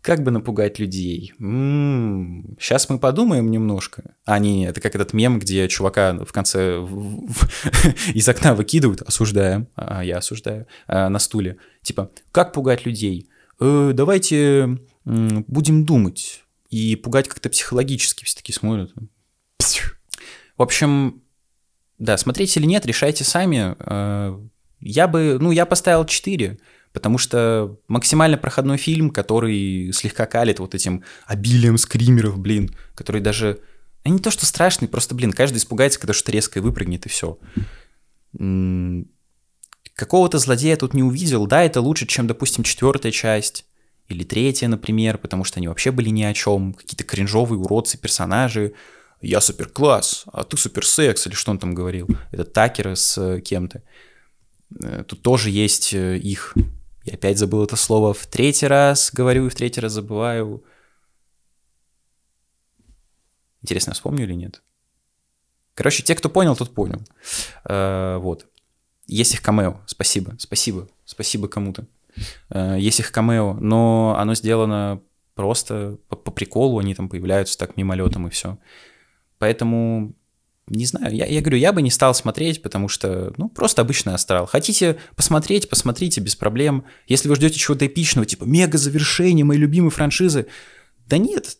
как 0.00 0.22
бы 0.22 0.30
напугать 0.30 0.78
людей? 0.78 1.34
М-м-м, 1.38 2.56
сейчас 2.58 2.88
мы 2.88 2.98
подумаем 2.98 3.50
немножко. 3.50 4.16
А, 4.24 4.38
не, 4.38 4.64
это 4.64 4.80
как 4.80 4.94
этот 4.94 5.12
мем, 5.12 5.38
где 5.38 5.68
чувака 5.68 6.14
в 6.24 6.32
конце 6.32 6.78
из 8.14 8.28
окна 8.28 8.54
выкидывают, 8.54 9.02
осуждаем, 9.02 9.68
а 9.76 10.02
я 10.02 10.16
осуждаю, 10.16 10.66
а, 10.86 11.10
на 11.10 11.18
стуле. 11.18 11.58
Типа, 11.82 12.10
как 12.32 12.54
пугать 12.54 12.86
людей? 12.86 13.28
Э, 13.60 13.92
давайте 13.94 14.78
будем 15.04 15.84
думать 15.84 16.42
и 16.70 16.96
пугать 16.96 17.28
как-то 17.28 17.50
психологически. 17.50 18.24
Все 18.24 18.36
таки 18.36 18.52
смотрят. 18.52 18.92
В 20.56 20.62
общем, 20.62 21.21
да, 22.02 22.18
смотреть 22.18 22.56
или 22.56 22.66
нет, 22.66 22.84
решайте 22.84 23.22
сами. 23.22 23.76
Э, 23.78 24.36
я 24.80 25.06
бы, 25.06 25.38
ну, 25.40 25.52
я 25.52 25.64
поставил 25.66 26.04
4, 26.04 26.58
потому 26.92 27.16
что 27.16 27.78
максимально 27.86 28.36
проходной 28.36 28.76
фильм, 28.76 29.08
который 29.10 29.92
слегка 29.92 30.26
калит 30.26 30.58
вот 30.58 30.74
этим 30.74 31.04
обилием 31.26 31.78
скримеров, 31.78 32.40
блин, 32.40 32.74
который 32.96 33.20
даже... 33.20 33.60
Не 34.04 34.18
то, 34.18 34.32
что 34.32 34.46
страшный, 34.46 34.88
просто, 34.88 35.14
блин, 35.14 35.30
каждый 35.30 35.58
испугается, 35.58 36.00
когда 36.00 36.12
что-то 36.12 36.32
резкое 36.32 36.60
выпрыгнет, 36.60 37.06
и 37.06 37.08
все. 37.08 37.38
Какого-то 39.94 40.38
злодея 40.38 40.76
тут 40.76 40.94
не 40.94 41.04
увидел. 41.04 41.46
Да, 41.46 41.62
это 41.62 41.80
лучше, 41.80 42.08
чем, 42.08 42.26
допустим, 42.26 42.64
четвертая 42.64 43.12
часть 43.12 43.64
или 44.08 44.24
третья, 44.24 44.66
например, 44.66 45.18
потому 45.18 45.44
что 45.44 45.60
они 45.60 45.68
вообще 45.68 45.92
были 45.92 46.08
ни 46.08 46.24
о 46.24 46.34
чем. 46.34 46.72
Какие-то 46.72 47.04
кринжовые 47.04 47.60
уродцы, 47.60 47.96
персонажи, 47.96 48.72
я 49.22 49.40
супер 49.40 49.68
класс, 49.68 50.24
а 50.32 50.42
ты 50.42 50.56
супер 50.56 50.84
секс, 50.84 51.26
или 51.26 51.34
что 51.34 51.52
он 51.52 51.58
там 51.58 51.74
говорил, 51.74 52.08
это 52.32 52.44
Такер 52.44 52.96
с 52.96 53.16
э, 53.16 53.40
кем-то. 53.40 53.82
Э, 54.82 55.04
тут 55.06 55.22
тоже 55.22 55.50
есть 55.50 55.94
э, 55.94 56.18
их. 56.18 56.54
Я 57.04 57.14
опять 57.14 57.38
забыл 57.38 57.64
это 57.64 57.76
слово 57.76 58.14
в 58.14 58.26
третий 58.26 58.66
раз, 58.66 59.10
говорю 59.12 59.46
и 59.46 59.48
в 59.48 59.54
третий 59.54 59.80
раз 59.80 59.92
забываю. 59.92 60.64
Интересно, 63.62 63.90
я 63.90 63.94
вспомню 63.94 64.24
или 64.24 64.34
нет? 64.34 64.60
Короче, 65.74 66.02
те, 66.02 66.16
кто 66.16 66.28
понял, 66.28 66.56
тот 66.56 66.74
понял. 66.74 67.00
вот. 67.64 68.46
Есть 69.06 69.34
их 69.34 69.42
камео. 69.42 69.80
Спасибо, 69.86 70.34
спасибо, 70.38 70.88
спасибо 71.04 71.48
кому-то. 71.48 71.86
есть 72.76 73.00
их 73.00 73.10
камео, 73.10 73.54
но 73.54 74.16
оно 74.18 74.34
сделано 74.34 75.00
просто 75.34 75.98
по, 76.08 76.16
по 76.16 76.30
приколу, 76.30 76.78
они 76.78 76.94
там 76.94 77.08
появляются 77.08 77.56
так 77.56 77.76
мимолетом 77.76 78.26
и 78.26 78.30
все. 78.30 78.58
Поэтому 79.42 80.14
не 80.68 80.86
знаю, 80.86 81.12
я, 81.12 81.26
я 81.26 81.40
говорю, 81.40 81.58
я 81.58 81.72
бы 81.72 81.82
не 81.82 81.90
стал 81.90 82.14
смотреть, 82.14 82.62
потому 82.62 82.86
что, 82.86 83.34
ну, 83.38 83.48
просто 83.48 83.82
обычный 83.82 84.14
астрал. 84.14 84.46
Хотите 84.46 85.00
посмотреть, 85.16 85.68
посмотрите, 85.68 86.20
без 86.20 86.36
проблем. 86.36 86.84
Если 87.08 87.28
вы 87.28 87.34
ждете 87.34 87.58
чего-то 87.58 87.84
эпичного, 87.84 88.24
типа 88.24 88.44
мега 88.44 88.78
завершение 88.78 89.44
моей 89.44 89.58
любимой 89.58 89.90
франшизы, 89.90 90.46
да 91.08 91.18
нет, 91.18 91.56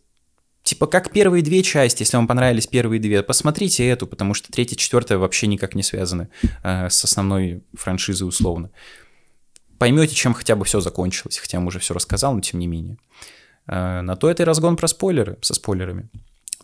типа 0.63 0.87
как 0.87 1.11
первые 1.11 1.43
две 1.43 1.65
части, 1.65 2.03
если 2.03 2.17
вам 2.17 2.29
понравились 2.29 2.69
первые 2.69 3.01
две, 3.01 3.25
посмотрите 3.25 3.85
эту, 3.85 4.07
потому 4.07 4.33
что 4.33 4.53
третья, 4.53 4.77
четвертая 4.77 5.19
вообще 5.19 5.49
никак 5.49 5.75
не 5.75 5.83
связаны 5.83 6.29
э, 6.63 6.89
с 6.89 7.03
основной 7.03 7.65
франшизой 7.75 8.29
условно. 8.29 8.71
Поймете, 9.77 10.15
чем 10.15 10.35
хотя 10.35 10.55
бы 10.55 10.65
все 10.65 10.79
закончилось, 10.79 11.39
хотя 11.39 11.59
я 11.59 11.65
уже 11.65 11.81
все 11.81 11.95
рассказал, 11.95 12.33
но 12.33 12.43
тем 12.43 12.61
не 12.61 12.69
менее. 12.69 12.99
Э, 13.67 14.03
на 14.03 14.15
то 14.15 14.31
это 14.31 14.45
и 14.45 14.47
разгон 14.47 14.77
про 14.77 14.87
спойлеры, 14.87 15.39
со 15.43 15.55
спойлерами. 15.55 16.11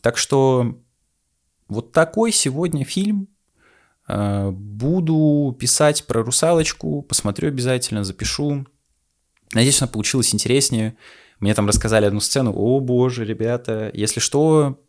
Так 0.00 0.16
что 0.16 0.78
вот 1.68 1.92
такой 1.92 2.32
сегодня 2.32 2.84
фильм. 2.84 3.28
Э, 4.08 4.50
буду 4.50 5.56
писать 5.58 6.06
про 6.06 6.22
русалочку, 6.22 7.02
посмотрю 7.02 7.48
обязательно, 7.48 8.04
запишу. 8.04 8.66
Надеюсь, 9.52 9.80
она 9.80 9.88
получилась 9.88 10.34
интереснее. 10.34 10.96
Мне 11.40 11.54
там 11.54 11.68
рассказали 11.68 12.06
одну 12.06 12.20
сцену. 12.20 12.52
О 12.54 12.80
боже, 12.80 13.24
ребята, 13.24 13.90
если 13.94 14.20
что, 14.20 14.80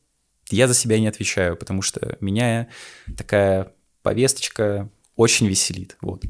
я 0.50 0.68
за 0.68 0.74
себя 0.74 1.00
не 1.00 1.08
отвечаю, 1.08 1.56
потому 1.56 1.82
что 1.82 2.18
меня 2.22 2.70
такая 3.18 3.74
повесточка 4.02 4.90
очень 5.16 5.48
веселит. 5.48 5.98
Вот. 6.02 6.24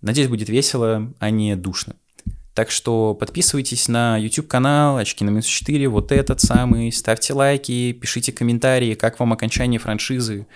Надеюсь, 0.00 0.28
будет 0.28 0.48
весело, 0.48 1.12
а 1.18 1.30
не 1.30 1.56
душно. 1.56 1.96
Так 2.54 2.70
что 2.70 3.14
подписывайтесь 3.14 3.86
на 3.86 4.16
YouTube-канал 4.18 4.96
«Очки 4.96 5.24
на 5.24 5.30
минус 5.30 5.46
4», 5.46 5.86
вот 5.88 6.10
этот 6.10 6.40
самый, 6.40 6.90
ставьте 6.90 7.32
лайки, 7.32 7.92
пишите 7.92 8.32
комментарии, 8.32 8.94
как 8.94 9.20
вам 9.20 9.32
окончание 9.32 9.78
франшизы, 9.78 10.46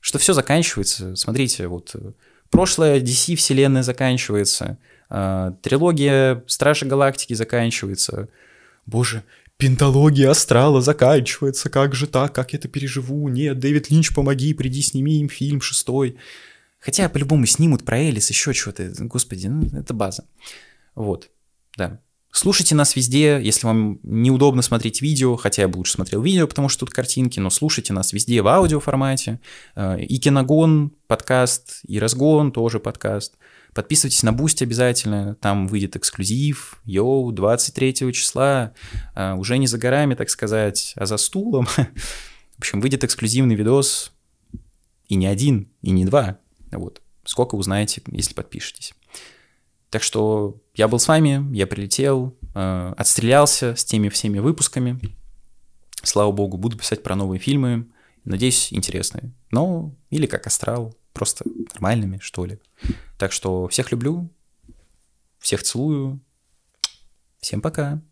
что 0.00 0.18
все 0.18 0.32
заканчивается. 0.32 1.14
Смотрите, 1.14 1.68
вот 1.68 1.94
прошлое 2.50 3.00
DC 3.00 3.36
вселенная 3.36 3.84
заканчивается, 3.84 4.78
э, 5.10 5.52
трилогия 5.62 6.42
Стражи 6.48 6.86
Галактики 6.86 7.34
заканчивается. 7.34 8.28
Боже, 8.84 9.22
пенталогия 9.58 10.30
Астрала 10.30 10.80
заканчивается, 10.80 11.70
как 11.70 11.94
же 11.94 12.08
так, 12.08 12.34
как 12.34 12.52
я 12.52 12.58
это 12.58 12.66
переживу? 12.66 13.28
Нет, 13.28 13.60
Дэвид 13.60 13.90
Линч, 13.90 14.12
помоги, 14.12 14.54
приди, 14.54 14.82
сними 14.82 15.20
им 15.20 15.28
фильм 15.28 15.60
шестой. 15.60 16.16
Хотя 16.80 17.08
по-любому 17.08 17.46
снимут 17.46 17.84
про 17.84 17.98
Элис, 17.98 18.30
еще 18.30 18.52
что-то. 18.52 18.92
Господи, 18.98 19.48
ну 19.48 19.68
это 19.78 19.94
база. 19.94 20.24
Вот, 20.98 21.30
да. 21.76 22.00
Слушайте 22.32 22.74
нас 22.74 22.96
везде, 22.96 23.40
если 23.40 23.68
вам 23.68 24.00
неудобно 24.02 24.62
смотреть 24.62 25.00
видео, 25.00 25.36
хотя 25.36 25.62
я 25.62 25.68
бы 25.68 25.76
лучше 25.76 25.92
смотрел 25.92 26.20
видео, 26.20 26.48
потому 26.48 26.68
что 26.68 26.80
тут 26.80 26.90
картинки, 26.90 27.38
но 27.38 27.50
слушайте 27.50 27.92
нас 27.92 28.12
везде 28.12 28.42
в 28.42 28.48
аудио 28.48 28.80
формате. 28.80 29.40
Э, 29.76 30.00
и 30.00 30.18
Киногон 30.18 30.92
подкаст, 31.06 31.82
и 31.86 32.00
Разгон 32.00 32.50
тоже 32.50 32.80
подкаст. 32.80 33.36
Подписывайтесь 33.74 34.24
на 34.24 34.32
Бусть 34.32 34.60
обязательно, 34.60 35.36
там 35.36 35.68
выйдет 35.68 35.94
эксклюзив, 35.94 36.80
йоу, 36.84 37.30
23 37.30 38.12
числа, 38.12 38.74
э, 39.14 39.34
уже 39.34 39.56
не 39.56 39.68
за 39.68 39.78
горами, 39.78 40.16
так 40.16 40.30
сказать, 40.30 40.94
а 40.96 41.06
за 41.06 41.16
стулом. 41.16 41.66
В 42.56 42.58
общем, 42.58 42.80
выйдет 42.80 43.04
эксклюзивный 43.04 43.54
видос, 43.54 44.12
и 45.06 45.14
не 45.14 45.28
один, 45.28 45.70
и 45.80 45.92
не 45.92 46.04
два, 46.04 46.38
вот. 46.72 47.02
Сколько 47.24 47.54
узнаете, 47.54 48.02
если 48.10 48.34
подпишетесь. 48.34 48.94
Так 49.90 50.02
что 50.02 50.60
я 50.74 50.86
был 50.86 50.98
с 50.98 51.08
вами, 51.08 51.54
я 51.54 51.66
прилетел, 51.66 52.36
э, 52.54 52.94
отстрелялся 52.96 53.74
с 53.74 53.84
теми 53.84 54.08
всеми 54.08 54.38
выпусками. 54.38 55.00
Слава 56.02 56.30
богу, 56.30 56.58
буду 56.58 56.76
писать 56.76 57.02
про 57.02 57.16
новые 57.16 57.40
фильмы. 57.40 57.86
Надеюсь, 58.24 58.72
интересные. 58.72 59.32
Ну, 59.50 59.96
или 60.10 60.26
как 60.26 60.46
астрал, 60.46 60.94
просто 61.12 61.44
нормальными, 61.72 62.18
что 62.18 62.44
ли. 62.44 62.58
Так 63.18 63.32
что 63.32 63.66
всех 63.68 63.90
люблю, 63.90 64.30
всех 65.38 65.62
целую. 65.62 66.20
Всем 67.40 67.60
пока. 67.60 68.02